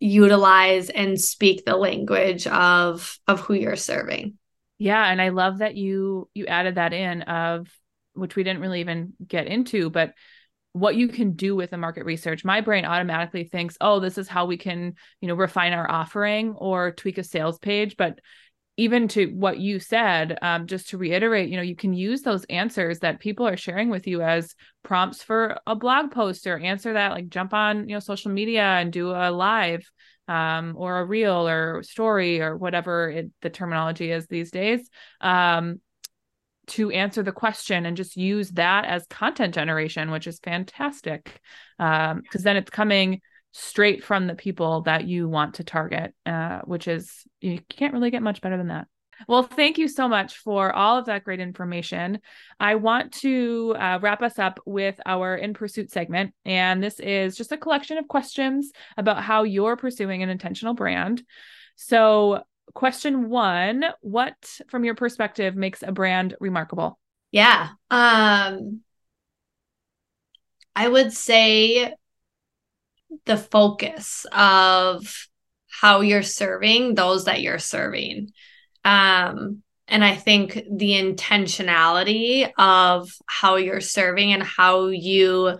utilize 0.00 0.88
and 0.88 1.20
speak 1.20 1.64
the 1.64 1.76
language 1.76 2.46
of 2.46 3.18
of 3.26 3.40
who 3.40 3.54
you're 3.54 3.76
serving. 3.76 4.38
Yeah 4.78 5.04
and 5.04 5.20
i 5.22 5.28
love 5.28 5.58
that 5.58 5.76
you 5.76 6.28
you 6.34 6.46
added 6.46 6.76
that 6.76 6.92
in 6.92 7.22
of 7.22 7.68
which 8.14 8.34
we 8.34 8.42
didn't 8.44 8.60
really 8.60 8.80
even 8.80 9.12
get 9.26 9.46
into 9.46 9.90
but 9.90 10.14
what 10.76 10.96
you 10.96 11.08
can 11.08 11.32
do 11.32 11.56
with 11.56 11.70
the 11.70 11.76
market 11.76 12.04
research 12.04 12.44
my 12.44 12.60
brain 12.60 12.84
automatically 12.84 13.44
thinks 13.44 13.76
oh 13.80 14.00
this 14.00 14.18
is 14.18 14.28
how 14.28 14.46
we 14.46 14.56
can 14.56 14.94
you 15.20 15.28
know 15.28 15.34
refine 15.34 15.72
our 15.72 15.90
offering 15.90 16.52
or 16.52 16.92
tweak 16.92 17.18
a 17.18 17.24
sales 17.24 17.58
page 17.58 17.96
but 17.96 18.20
even 18.78 19.08
to 19.08 19.26
what 19.28 19.58
you 19.58 19.80
said, 19.80 20.36
um, 20.42 20.66
just 20.66 20.90
to 20.90 20.98
reiterate, 20.98 21.48
you 21.48 21.56
know, 21.56 21.62
you 21.62 21.76
can 21.76 21.94
use 21.94 22.20
those 22.22 22.44
answers 22.44 22.98
that 22.98 23.20
people 23.20 23.48
are 23.48 23.56
sharing 23.56 23.88
with 23.88 24.06
you 24.06 24.20
as 24.20 24.54
prompts 24.82 25.22
for 25.22 25.58
a 25.66 25.74
blog 25.74 26.10
post 26.10 26.46
or 26.46 26.58
answer 26.58 26.92
that, 26.92 27.12
like 27.12 27.28
jump 27.28 27.54
on, 27.54 27.88
you 27.88 27.94
know, 27.94 28.00
social 28.00 28.30
media 28.30 28.62
and 28.62 28.92
do 28.92 29.10
a 29.10 29.30
live 29.30 29.90
um, 30.28 30.74
or 30.76 30.98
a 30.98 31.04
reel 31.04 31.48
or 31.48 31.82
story 31.82 32.42
or 32.42 32.56
whatever 32.56 33.08
it, 33.08 33.30
the 33.40 33.48
terminology 33.48 34.10
is 34.10 34.26
these 34.26 34.50
days. 34.50 34.90
Um, 35.22 35.80
to 36.68 36.90
answer 36.90 37.22
the 37.22 37.32
question 37.32 37.86
and 37.86 37.96
just 37.96 38.16
use 38.16 38.50
that 38.52 38.84
as 38.84 39.06
content 39.06 39.54
generation, 39.54 40.10
which 40.10 40.26
is 40.26 40.38
fantastic. 40.40 41.40
Because 41.78 42.12
um, 42.12 42.22
then 42.32 42.56
it's 42.56 42.70
coming 42.70 43.20
straight 43.52 44.04
from 44.04 44.26
the 44.26 44.34
people 44.34 44.82
that 44.82 45.06
you 45.06 45.28
want 45.28 45.54
to 45.54 45.64
target, 45.64 46.14
uh, 46.26 46.60
which 46.64 46.88
is, 46.88 47.26
you 47.40 47.60
can't 47.68 47.94
really 47.94 48.10
get 48.10 48.22
much 48.22 48.40
better 48.40 48.56
than 48.56 48.68
that. 48.68 48.86
Well, 49.28 49.44
thank 49.44 49.78
you 49.78 49.88
so 49.88 50.08
much 50.08 50.36
for 50.36 50.72
all 50.72 50.98
of 50.98 51.06
that 51.06 51.24
great 51.24 51.40
information. 51.40 52.20
I 52.60 52.74
want 52.74 53.12
to 53.20 53.74
uh, 53.78 53.98
wrap 54.02 54.20
us 54.20 54.38
up 54.38 54.60
with 54.66 55.00
our 55.06 55.34
In 55.34 55.54
Pursuit 55.54 55.90
segment. 55.90 56.34
And 56.44 56.82
this 56.82 57.00
is 57.00 57.34
just 57.34 57.52
a 57.52 57.56
collection 57.56 57.96
of 57.96 58.08
questions 58.08 58.72
about 58.98 59.22
how 59.22 59.44
you're 59.44 59.76
pursuing 59.76 60.22
an 60.22 60.28
intentional 60.28 60.74
brand. 60.74 61.22
So, 61.76 62.42
question 62.76 63.28
one 63.28 63.84
What, 64.02 64.60
from 64.68 64.84
your 64.84 64.94
perspective, 64.94 65.56
makes 65.56 65.82
a 65.82 65.90
brand 65.90 66.36
remarkable? 66.38 66.98
Yeah. 67.32 67.70
Um, 67.90 68.82
I 70.76 70.86
would 70.86 71.12
say 71.12 71.94
the 73.24 73.36
focus 73.36 74.26
of 74.30 75.28
how 75.68 76.02
you're 76.02 76.22
serving 76.22 76.94
those 76.94 77.24
that 77.24 77.40
you're 77.40 77.58
serving. 77.58 78.30
Um, 78.84 79.62
and 79.88 80.04
I 80.04 80.14
think 80.14 80.54
the 80.70 80.92
intentionality 80.92 82.50
of 82.58 83.10
how 83.26 83.56
you're 83.56 83.80
serving 83.80 84.32
and 84.32 84.42
how 84.42 84.88
you 84.88 85.58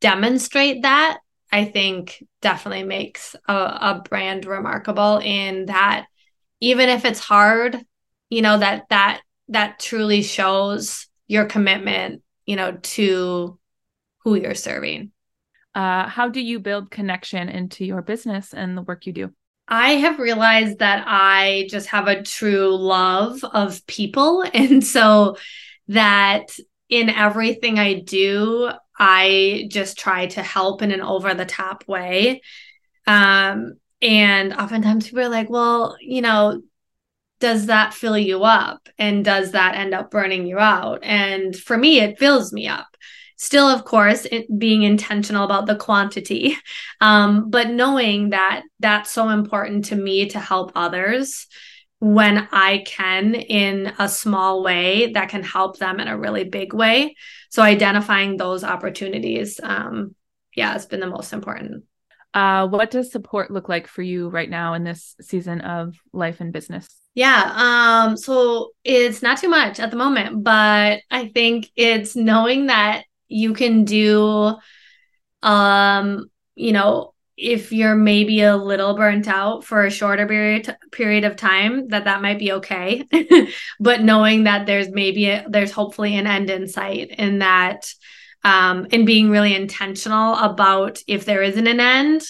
demonstrate 0.00 0.82
that, 0.82 1.18
I 1.52 1.64
think 1.64 2.22
definitely 2.40 2.84
makes 2.84 3.36
a, 3.48 3.54
a 3.54 4.02
brand 4.08 4.44
remarkable 4.44 5.18
in 5.18 5.66
that 5.66 6.06
even 6.64 6.88
if 6.88 7.04
it's 7.04 7.20
hard, 7.20 7.78
you 8.30 8.40
know, 8.40 8.58
that 8.58 8.88
that 8.88 9.20
that 9.48 9.78
truly 9.78 10.22
shows 10.22 11.06
your 11.26 11.44
commitment, 11.44 12.22
you 12.46 12.56
know, 12.56 12.78
to 12.82 13.58
who 14.22 14.34
you're 14.34 14.54
serving. 14.54 15.12
Uh, 15.74 16.08
how 16.08 16.28
do 16.28 16.40
you 16.40 16.58
build 16.58 16.90
connection 16.90 17.50
into 17.50 17.84
your 17.84 18.00
business 18.00 18.54
and 18.54 18.78
the 18.78 18.82
work 18.82 19.04
you 19.06 19.12
do? 19.12 19.30
I 19.68 19.90
have 19.96 20.18
realized 20.18 20.78
that 20.78 21.04
I 21.06 21.66
just 21.68 21.88
have 21.88 22.08
a 22.08 22.22
true 22.22 22.74
love 22.74 23.44
of 23.44 23.86
people. 23.86 24.44
And 24.54 24.82
so 24.82 25.36
that 25.88 26.46
in 26.88 27.10
everything 27.10 27.78
I 27.78 28.00
do, 28.00 28.70
I 28.98 29.68
just 29.70 29.98
try 29.98 30.28
to 30.28 30.42
help 30.42 30.80
in 30.80 30.92
an 30.92 31.02
over 31.02 31.34
the 31.34 31.44
top 31.44 31.84
way. 31.86 32.40
Um, 33.06 33.74
and 34.04 34.52
oftentimes 34.52 35.06
people 35.08 35.24
are 35.24 35.28
like, 35.28 35.50
well, 35.50 35.96
you 36.00 36.20
know, 36.20 36.62
does 37.40 37.66
that 37.66 37.92
fill 37.92 38.16
you 38.16 38.44
up? 38.44 38.88
And 38.98 39.24
does 39.24 39.52
that 39.52 39.74
end 39.74 39.94
up 39.94 40.10
burning 40.10 40.46
you 40.46 40.58
out? 40.58 41.00
And 41.02 41.56
for 41.56 41.76
me, 41.76 42.00
it 42.00 42.18
fills 42.18 42.52
me 42.52 42.68
up 42.68 42.86
still 43.36 43.66
of 43.66 43.84
course 43.84 44.26
it, 44.26 44.46
being 44.58 44.82
intentional 44.82 45.44
about 45.44 45.66
the 45.66 45.76
quantity 45.76 46.56
um, 47.00 47.50
but 47.50 47.68
knowing 47.70 48.30
that 48.30 48.62
that's 48.80 49.10
so 49.10 49.28
important 49.28 49.86
to 49.86 49.96
me 49.96 50.28
to 50.28 50.38
help 50.38 50.72
others 50.74 51.46
when 51.98 52.48
i 52.52 52.82
can 52.86 53.34
in 53.34 53.92
a 53.98 54.08
small 54.08 54.62
way 54.62 55.12
that 55.12 55.28
can 55.28 55.42
help 55.42 55.78
them 55.78 56.00
in 56.00 56.08
a 56.08 56.18
really 56.18 56.44
big 56.44 56.72
way 56.72 57.14
so 57.50 57.62
identifying 57.62 58.36
those 58.36 58.64
opportunities 58.64 59.58
um, 59.62 60.14
yeah 60.54 60.72
has 60.72 60.86
been 60.86 61.00
the 61.00 61.06
most 61.06 61.32
important 61.32 61.84
uh, 62.34 62.66
what 62.66 62.90
does 62.90 63.10
support 63.10 63.50
look 63.50 63.68
like 63.68 63.86
for 63.86 64.02
you 64.02 64.28
right 64.28 64.50
now 64.50 64.74
in 64.74 64.84
this 64.84 65.16
season 65.20 65.60
of 65.62 65.96
life 66.12 66.40
and 66.40 66.52
business 66.52 66.86
yeah. 67.16 67.52
Um, 68.06 68.16
so 68.16 68.72
it's 68.82 69.22
not 69.22 69.38
too 69.38 69.48
much 69.48 69.78
at 69.78 69.92
the 69.92 69.96
moment, 69.96 70.42
but 70.42 71.00
I 71.12 71.28
think 71.28 71.70
it's 71.76 72.16
knowing 72.16 72.66
that 72.66 73.04
you 73.28 73.54
can 73.54 73.84
do 73.84 74.54
um 75.42 76.30
you 76.54 76.72
know 76.72 77.12
if 77.36 77.72
you're 77.72 77.96
maybe 77.96 78.42
a 78.42 78.56
little 78.56 78.94
burnt 78.94 79.28
out 79.28 79.64
for 79.64 79.84
a 79.84 79.90
shorter 79.90 80.26
period 80.26 80.74
period 80.92 81.24
of 81.24 81.36
time 81.36 81.88
that 81.88 82.04
that 82.04 82.22
might 82.22 82.38
be 82.38 82.52
okay 82.52 83.04
but 83.80 84.02
knowing 84.02 84.44
that 84.44 84.66
there's 84.66 84.88
maybe 84.88 85.26
a, 85.26 85.44
there's 85.48 85.72
hopefully 85.72 86.16
an 86.16 86.26
end 86.26 86.48
in 86.48 86.68
sight 86.68 87.10
in 87.10 87.40
that 87.40 87.92
um 88.44 88.86
and 88.92 89.06
being 89.06 89.30
really 89.30 89.54
intentional 89.54 90.34
about 90.36 90.98
if 91.06 91.24
there 91.24 91.42
isn't 91.42 91.66
an 91.66 91.80
end 91.80 92.22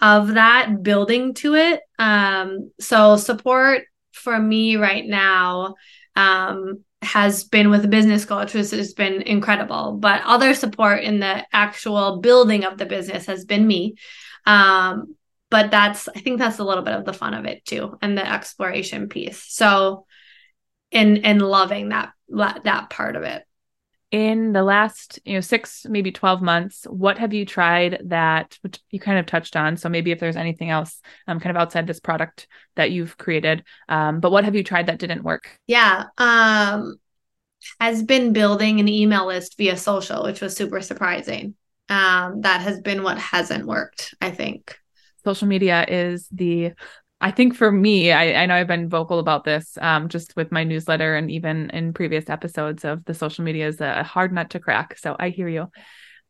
of 0.00 0.34
that 0.34 0.82
building 0.82 1.34
to 1.34 1.54
it 1.54 1.80
um 1.98 2.70
so 2.80 3.16
support 3.16 3.82
for 4.12 4.38
me 4.38 4.76
right 4.76 5.06
now 5.06 5.74
um 6.16 6.84
has 7.02 7.44
been 7.44 7.70
with 7.70 7.84
a 7.84 7.88
business 7.88 8.24
coach, 8.24 8.54
which 8.54 8.70
has 8.70 8.92
been 8.94 9.22
incredible. 9.22 9.92
But 9.92 10.22
other 10.24 10.54
support 10.54 11.02
in 11.02 11.20
the 11.20 11.46
actual 11.52 12.20
building 12.20 12.64
of 12.64 12.76
the 12.76 12.86
business 12.86 13.26
has 13.26 13.44
been 13.44 13.66
me. 13.66 13.94
Um, 14.46 15.14
but 15.50 15.70
that's 15.70 16.08
I 16.08 16.20
think 16.20 16.38
that's 16.38 16.58
a 16.58 16.64
little 16.64 16.82
bit 16.82 16.94
of 16.94 17.04
the 17.04 17.12
fun 17.12 17.34
of 17.34 17.46
it 17.46 17.64
too, 17.64 17.96
and 18.02 18.18
the 18.18 18.30
exploration 18.30 19.08
piece. 19.08 19.44
So, 19.48 20.06
and 20.92 21.24
and 21.24 21.40
loving 21.40 21.90
that 21.90 22.12
that 22.28 22.90
part 22.90 23.16
of 23.16 23.22
it 23.22 23.44
in 24.10 24.52
the 24.52 24.62
last 24.62 25.18
you 25.24 25.34
know 25.34 25.40
six 25.40 25.84
maybe 25.88 26.10
12 26.10 26.40
months 26.40 26.86
what 26.88 27.18
have 27.18 27.34
you 27.34 27.44
tried 27.44 28.00
that 28.06 28.58
which 28.62 28.78
you 28.90 28.98
kind 28.98 29.18
of 29.18 29.26
touched 29.26 29.54
on? 29.54 29.76
So 29.76 29.88
maybe 29.88 30.12
if 30.12 30.18
there's 30.20 30.36
anything 30.36 30.70
else 30.70 31.00
um, 31.26 31.40
kind 31.40 31.54
of 31.54 31.60
outside 31.60 31.86
this 31.86 32.00
product 32.00 32.46
that 32.76 32.90
you've 32.90 33.18
created 33.18 33.64
um, 33.88 34.20
but 34.20 34.32
what 34.32 34.44
have 34.44 34.54
you 34.54 34.64
tried 34.64 34.86
that 34.86 34.98
didn't 34.98 35.24
work? 35.24 35.58
Yeah 35.66 36.04
um 36.16 36.96
has 37.80 38.02
been 38.02 38.32
building 38.32 38.80
an 38.80 38.88
email 38.88 39.26
list 39.26 39.56
via 39.58 39.76
social 39.76 40.22
which 40.24 40.40
was 40.40 40.56
super 40.56 40.80
surprising. 40.80 41.54
Um 41.88 42.42
that 42.42 42.62
has 42.62 42.80
been 42.80 43.02
what 43.02 43.18
hasn't 43.18 43.66
worked 43.66 44.14
i 44.20 44.30
think. 44.30 44.78
Social 45.24 45.48
media 45.48 45.84
is 45.86 46.28
the 46.32 46.72
I 47.20 47.32
think 47.32 47.56
for 47.56 47.70
me, 47.70 48.12
I, 48.12 48.42
I 48.42 48.46
know 48.46 48.54
I've 48.54 48.68
been 48.68 48.88
vocal 48.88 49.18
about 49.18 49.44
this 49.44 49.76
um, 49.80 50.08
just 50.08 50.36
with 50.36 50.52
my 50.52 50.62
newsletter 50.62 51.16
and 51.16 51.30
even 51.30 51.70
in 51.70 51.92
previous 51.92 52.30
episodes 52.30 52.84
of 52.84 53.04
the 53.06 53.14
social 53.14 53.44
media 53.44 53.66
is 53.66 53.80
a 53.80 54.04
hard 54.04 54.32
nut 54.32 54.50
to 54.50 54.60
crack. 54.60 54.96
So 54.98 55.16
I 55.18 55.30
hear 55.30 55.48
you. 55.48 55.70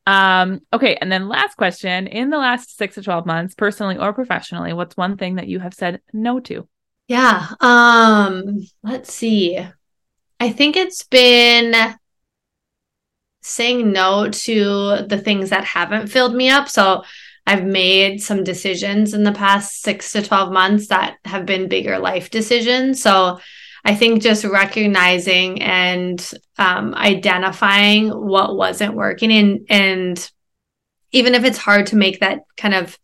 Um, 0.06 0.60
okay. 0.72 0.96
And 0.96 1.12
then 1.12 1.28
last 1.28 1.58
question 1.58 2.06
in 2.06 2.30
the 2.30 2.38
last 2.38 2.78
six 2.78 2.94
to 2.94 3.02
12 3.02 3.26
months, 3.26 3.54
personally 3.54 3.98
or 3.98 4.14
professionally, 4.14 4.72
what's 4.72 4.96
one 4.96 5.18
thing 5.18 5.34
that 5.34 5.48
you 5.48 5.60
have 5.60 5.74
said 5.74 6.00
no 6.14 6.40
to? 6.40 6.66
Yeah. 7.08 7.48
Um, 7.60 8.66
let's 8.82 9.12
see. 9.12 9.58
I 10.40 10.50
think 10.50 10.76
it's 10.76 11.04
been 11.04 11.94
saying 13.42 13.92
no 13.92 14.30
to 14.30 15.04
the 15.06 15.18
things 15.18 15.50
that 15.50 15.64
haven't 15.64 16.06
filled 16.08 16.34
me 16.34 16.48
up. 16.48 16.68
So 16.70 17.04
I've 17.48 17.64
made 17.64 18.22
some 18.22 18.44
decisions 18.44 19.14
in 19.14 19.24
the 19.24 19.32
past 19.32 19.80
six 19.80 20.12
to 20.12 20.20
12 20.20 20.52
months 20.52 20.88
that 20.88 21.16
have 21.24 21.46
been 21.46 21.66
bigger 21.66 21.98
life 21.98 22.28
decisions. 22.28 23.00
So 23.00 23.40
I 23.86 23.94
think 23.94 24.20
just 24.20 24.44
recognizing 24.44 25.62
and 25.62 26.30
um, 26.58 26.94
identifying 26.94 28.10
what 28.10 28.54
wasn't 28.54 28.96
working 28.96 29.32
and, 29.32 29.60
and 29.70 30.30
even 31.10 31.34
if 31.34 31.44
it's 31.44 31.56
hard 31.56 31.86
to 31.86 31.96
make 31.96 32.20
that 32.20 32.40
kind 32.58 32.74
of 32.74 32.98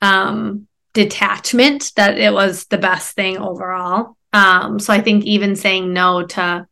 um, 0.00 0.68
detachment 0.92 1.90
that 1.96 2.16
it 2.18 2.32
was 2.32 2.66
the 2.66 2.78
best 2.78 3.16
thing 3.16 3.36
overall. 3.36 4.16
Um, 4.32 4.78
so 4.78 4.92
I 4.92 5.00
think 5.00 5.24
even 5.24 5.56
saying 5.56 5.92
no 5.92 6.24
to 6.24 6.68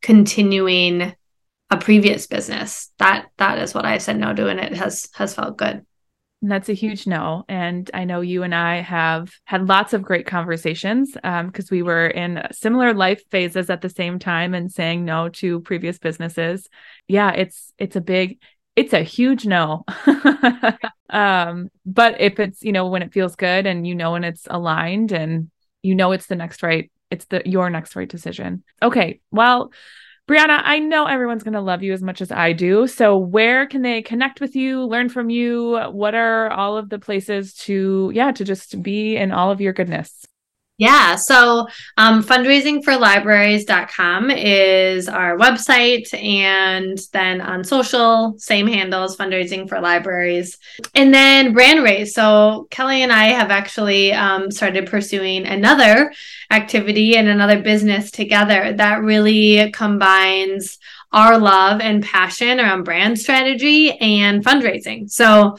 continuing 0.00 1.12
a 1.70 1.76
previous 1.76 2.28
business, 2.28 2.92
that 3.00 3.30
that 3.38 3.58
is 3.58 3.74
what 3.74 3.84
I 3.84 3.98
said 3.98 4.16
no 4.16 4.32
to 4.32 4.46
and 4.46 4.60
it 4.60 4.74
has 4.74 5.08
has 5.14 5.34
felt 5.34 5.56
good. 5.56 5.84
That's 6.44 6.68
a 6.68 6.74
huge 6.74 7.06
no. 7.06 7.44
And 7.48 7.88
I 7.94 8.04
know 8.04 8.20
you 8.20 8.42
and 8.42 8.52
I 8.52 8.80
have 8.80 9.32
had 9.44 9.68
lots 9.68 9.92
of 9.92 10.02
great 10.02 10.26
conversations 10.26 11.12
because 11.12 11.24
um, 11.24 11.68
we 11.70 11.82
were 11.82 12.08
in 12.08 12.42
similar 12.50 12.92
life 12.94 13.22
phases 13.30 13.70
at 13.70 13.80
the 13.80 13.88
same 13.88 14.18
time 14.18 14.52
and 14.52 14.70
saying 14.70 15.04
no 15.04 15.28
to 15.28 15.60
previous 15.60 16.00
businesses. 16.00 16.68
Yeah, 17.06 17.30
it's 17.30 17.72
it's 17.78 17.94
a 17.94 18.00
big 18.00 18.40
it's 18.74 18.92
a 18.92 19.02
huge 19.02 19.46
no. 19.46 19.84
um, 21.10 21.70
but 21.86 22.20
if 22.20 22.40
it's, 22.40 22.62
you 22.62 22.72
know, 22.72 22.88
when 22.88 23.02
it 23.02 23.12
feels 23.12 23.36
good 23.36 23.66
and 23.66 23.86
you 23.86 23.94
know 23.94 24.12
when 24.12 24.24
it's 24.24 24.46
aligned 24.50 25.12
and 25.12 25.50
you 25.82 25.94
know 25.94 26.12
it's 26.12 26.26
the 26.26 26.36
next 26.36 26.62
right, 26.62 26.90
it's 27.10 27.26
the 27.26 27.42
your 27.44 27.70
next 27.70 27.94
right 27.94 28.08
decision. 28.08 28.64
Okay. 28.82 29.20
Well, 29.30 29.72
Brianna, 30.28 30.60
I 30.62 30.78
know 30.78 31.06
everyone's 31.06 31.42
going 31.42 31.54
to 31.54 31.60
love 31.60 31.82
you 31.82 31.92
as 31.92 32.02
much 32.02 32.20
as 32.22 32.30
I 32.30 32.52
do. 32.52 32.86
So, 32.86 33.18
where 33.18 33.66
can 33.66 33.82
they 33.82 34.02
connect 34.02 34.40
with 34.40 34.54
you, 34.54 34.84
learn 34.84 35.08
from 35.08 35.30
you? 35.30 35.78
What 35.90 36.14
are 36.14 36.50
all 36.50 36.76
of 36.76 36.88
the 36.90 37.00
places 37.00 37.54
to, 37.54 38.10
yeah, 38.14 38.30
to 38.32 38.44
just 38.44 38.82
be 38.82 39.16
in 39.16 39.32
all 39.32 39.50
of 39.50 39.60
your 39.60 39.72
goodness? 39.72 40.24
Yeah. 40.82 41.14
So 41.14 41.68
um, 41.96 42.24
fundraisingforlibraries.com 42.24 44.30
is 44.32 45.08
our 45.08 45.38
website. 45.38 46.12
And 46.12 46.98
then 47.12 47.40
on 47.40 47.62
social, 47.62 48.34
same 48.38 48.66
handles, 48.66 49.16
fundraising 49.16 49.68
for 49.68 49.80
libraries. 49.80 50.58
And 50.96 51.14
then 51.14 51.54
BrandRaise. 51.54 52.08
So 52.08 52.66
Kelly 52.72 53.04
and 53.04 53.12
I 53.12 53.26
have 53.26 53.52
actually 53.52 54.12
um, 54.12 54.50
started 54.50 54.90
pursuing 54.90 55.46
another 55.46 56.12
activity 56.50 57.16
and 57.16 57.28
another 57.28 57.62
business 57.62 58.10
together 58.10 58.72
that 58.72 59.02
really 59.02 59.70
combines 59.70 60.80
our 61.12 61.38
love 61.38 61.80
and 61.80 62.02
passion 62.02 62.58
around 62.58 62.82
brand 62.82 63.20
strategy 63.20 63.92
and 63.92 64.44
fundraising. 64.44 65.08
So 65.08 65.58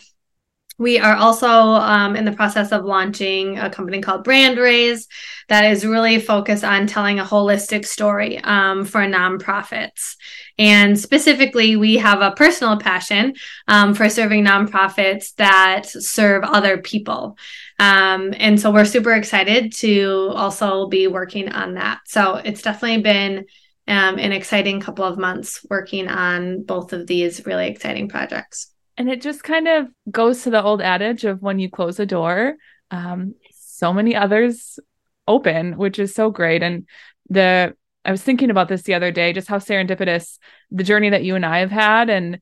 we 0.77 0.99
are 0.99 1.15
also 1.15 1.47
um, 1.47 2.15
in 2.15 2.25
the 2.25 2.31
process 2.31 2.71
of 2.71 2.85
launching 2.85 3.59
a 3.59 3.69
company 3.69 4.01
called 4.01 4.25
BrandRaise 4.25 5.07
that 5.49 5.65
is 5.65 5.85
really 5.85 6.19
focused 6.19 6.63
on 6.63 6.87
telling 6.87 7.19
a 7.19 7.25
holistic 7.25 7.85
story 7.85 8.39
um, 8.39 8.85
for 8.85 9.01
nonprofits. 9.01 10.15
And 10.57 10.99
specifically, 10.99 11.75
we 11.75 11.97
have 11.97 12.21
a 12.21 12.31
personal 12.31 12.77
passion 12.77 13.33
um, 13.67 13.93
for 13.93 14.09
serving 14.09 14.45
nonprofits 14.45 15.33
that 15.35 15.85
serve 15.85 16.43
other 16.43 16.77
people. 16.77 17.37
Um, 17.79 18.33
and 18.37 18.59
so 18.59 18.71
we're 18.71 18.85
super 18.85 19.13
excited 19.13 19.73
to 19.77 20.31
also 20.35 20.87
be 20.87 21.07
working 21.07 21.49
on 21.51 21.75
that. 21.75 21.99
So 22.05 22.35
it's 22.35 22.61
definitely 22.61 23.01
been 23.01 23.45
um, 23.87 24.17
an 24.17 24.31
exciting 24.31 24.79
couple 24.79 25.05
of 25.05 25.17
months 25.17 25.65
working 25.69 26.07
on 26.07 26.63
both 26.63 26.93
of 26.93 27.07
these 27.07 27.45
really 27.45 27.67
exciting 27.67 28.07
projects. 28.07 28.72
And 28.97 29.09
it 29.09 29.21
just 29.21 29.43
kind 29.43 29.67
of 29.67 29.87
goes 30.09 30.43
to 30.43 30.49
the 30.49 30.63
old 30.63 30.81
adage 30.81 31.25
of 31.25 31.41
when 31.41 31.59
you 31.59 31.69
close 31.69 31.99
a 31.99 32.05
door, 32.05 32.55
um, 32.91 33.35
so 33.51 33.91
many 33.91 34.15
others 34.15 34.79
open, 35.27 35.77
which 35.77 35.97
is 35.99 36.13
so 36.13 36.29
great. 36.29 36.61
And 36.61 36.87
the 37.29 37.75
I 38.05 38.11
was 38.11 38.21
thinking 38.21 38.49
about 38.49 38.67
this 38.67 38.83
the 38.83 38.95
other 38.95 39.11
day, 39.11 39.33
just 39.33 39.47
how 39.47 39.57
serendipitous 39.59 40.37
the 40.71 40.83
journey 40.83 41.09
that 41.09 41.23
you 41.23 41.35
and 41.35 41.45
I 41.45 41.59
have 41.59 41.71
had. 41.71 42.09
And, 42.09 42.39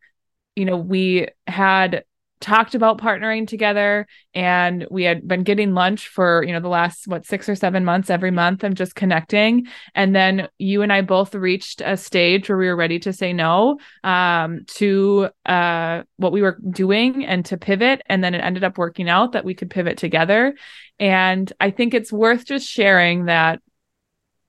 you 0.55 0.65
know, 0.65 0.77
we 0.77 1.27
had 1.45 2.03
talked 2.41 2.75
about 2.75 2.99
partnering 2.99 3.47
together 3.47 4.07
and 4.33 4.85
we 4.89 5.03
had 5.03 5.27
been 5.27 5.43
getting 5.43 5.73
lunch 5.73 6.07
for 6.07 6.43
you 6.43 6.51
know 6.51 6.59
the 6.59 6.67
last 6.67 7.07
what 7.07 7.25
six 7.25 7.47
or 7.47 7.55
seven 7.55 7.85
months 7.85 8.09
every 8.09 8.31
month 8.31 8.63
and 8.63 8.75
just 8.75 8.95
connecting. 8.95 9.67
And 9.95 10.15
then 10.15 10.49
you 10.57 10.81
and 10.81 10.91
i 10.91 11.01
both 11.01 11.33
reached 11.33 11.81
a 11.81 11.95
stage 11.95 12.49
where 12.49 12.57
we 12.57 12.67
were 12.67 12.75
ready 12.75 12.99
to 12.99 13.13
say 13.13 13.31
no 13.31 13.79
um, 14.03 14.65
to 14.67 15.29
uh, 15.45 16.03
what 16.17 16.31
we 16.31 16.41
were 16.41 16.59
doing 16.69 17.25
and 17.25 17.45
to 17.45 17.57
pivot. 17.57 18.01
And 18.07 18.23
then 18.23 18.33
it 18.33 18.39
ended 18.39 18.63
up 18.63 18.77
working 18.77 19.09
out 19.09 19.33
that 19.33 19.45
we 19.45 19.53
could 19.53 19.69
pivot 19.69 19.97
together. 19.97 20.55
And 20.99 21.51
i 21.59 21.71
think 21.71 21.93
it's 21.93 22.11
worth 22.11 22.45
just 22.45 22.67
sharing 22.67 23.25
that 23.25 23.61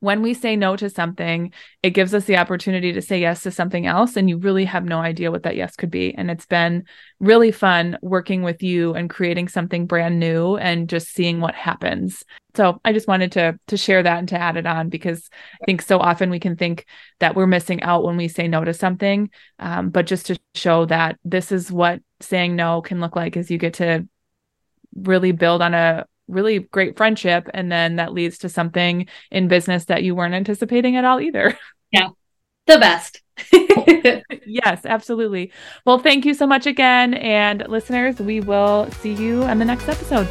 when 0.03 0.21
we 0.21 0.35
say 0.35 0.57
no 0.57 0.75
to 0.75 0.91
something, 0.91 1.53
it 1.81 1.91
gives 1.91 2.13
us 2.13 2.25
the 2.25 2.37
opportunity 2.37 2.93
to 2.93 3.01
say 3.01 3.21
yes 3.21 3.45
to 3.45 3.53
something 3.53 3.87
else. 3.87 4.17
And 4.17 4.29
you 4.29 4.37
really 4.37 4.65
have 4.65 4.85
no 4.85 4.99
idea 4.99 5.31
what 5.31 5.45
that 5.45 5.55
yes 5.55 5.77
could 5.77 5.93
be. 5.93 6.13
And 6.13 6.29
it's 6.29 6.45
been 6.45 6.87
really 7.21 7.53
fun 7.53 7.97
working 8.03 8.43
with 8.43 8.65
you 8.65 8.95
and 8.95 9.09
creating 9.09 9.47
something 9.47 9.87
brand 9.87 10.19
new 10.19 10.57
and 10.57 10.89
just 10.89 11.15
seeing 11.15 11.41
what 11.41 11.55
happens. 11.55 12.25
So 12.57 12.81
I 12.85 12.93
just 12.93 13.07
wanted 13.07 13.31
to 13.33 13.61
to 13.69 13.77
share 13.77 14.03
that 14.03 14.19
and 14.19 14.29
to 14.31 14.41
add 14.41 14.57
it 14.57 14.67
on 14.67 14.89
because 14.89 15.31
I 15.63 15.67
think 15.67 15.83
so 15.83 16.01
often 16.01 16.31
we 16.31 16.41
can 16.41 16.57
think 16.57 16.85
that 17.21 17.37
we're 17.37 17.47
missing 17.47 17.81
out 17.85 18.03
when 18.03 18.17
we 18.17 18.27
say 18.27 18.49
no 18.49 18.65
to 18.65 18.75
something, 18.75 19.31
um, 19.61 19.91
but 19.91 20.07
just 20.07 20.27
to 20.27 20.41
show 20.57 20.85
that 20.87 21.17
this 21.25 21.53
is 21.53 21.71
what 21.71 22.01
saying 22.19 22.57
no 22.57 22.83
can 22.83 23.01
look 23.01 23.15
like 23.15 23.37
is 23.37 23.53
you 23.53 23.59
get 23.59 23.75
to 23.75 24.09
really 24.97 25.31
build 25.31 25.63
on 25.63 25.75
a 25.75 26.07
really 26.29 26.61
great 26.61 26.97
friendship 26.97 27.49
and 27.53 27.71
then 27.71 27.97
that 27.97 28.13
leads 28.13 28.39
to 28.39 28.49
something 28.49 29.07
in 29.31 29.49
business 29.49 29.87
that 29.87 30.03
you 30.03 30.15
weren't 30.15 30.35
anticipating 30.35 30.97
at 30.97 31.05
all 31.05 31.21
either. 31.21 31.57
Yeah. 31.95 32.09
The 32.69 32.79
best. 32.79 33.21
yes, 34.47 34.87
absolutely. 34.87 35.53
Well, 35.85 35.99
thank 35.99 36.25
you 36.25 36.33
so 36.33 36.47
much 36.47 36.65
again 36.65 37.13
and 37.13 37.69
listeners, 37.69 38.19
we 38.19 38.41
will 38.41 38.91
see 38.93 39.13
you 39.13 39.43
on 39.43 39.59
the 39.59 39.67
next 39.67 39.91
episode. 39.91 40.27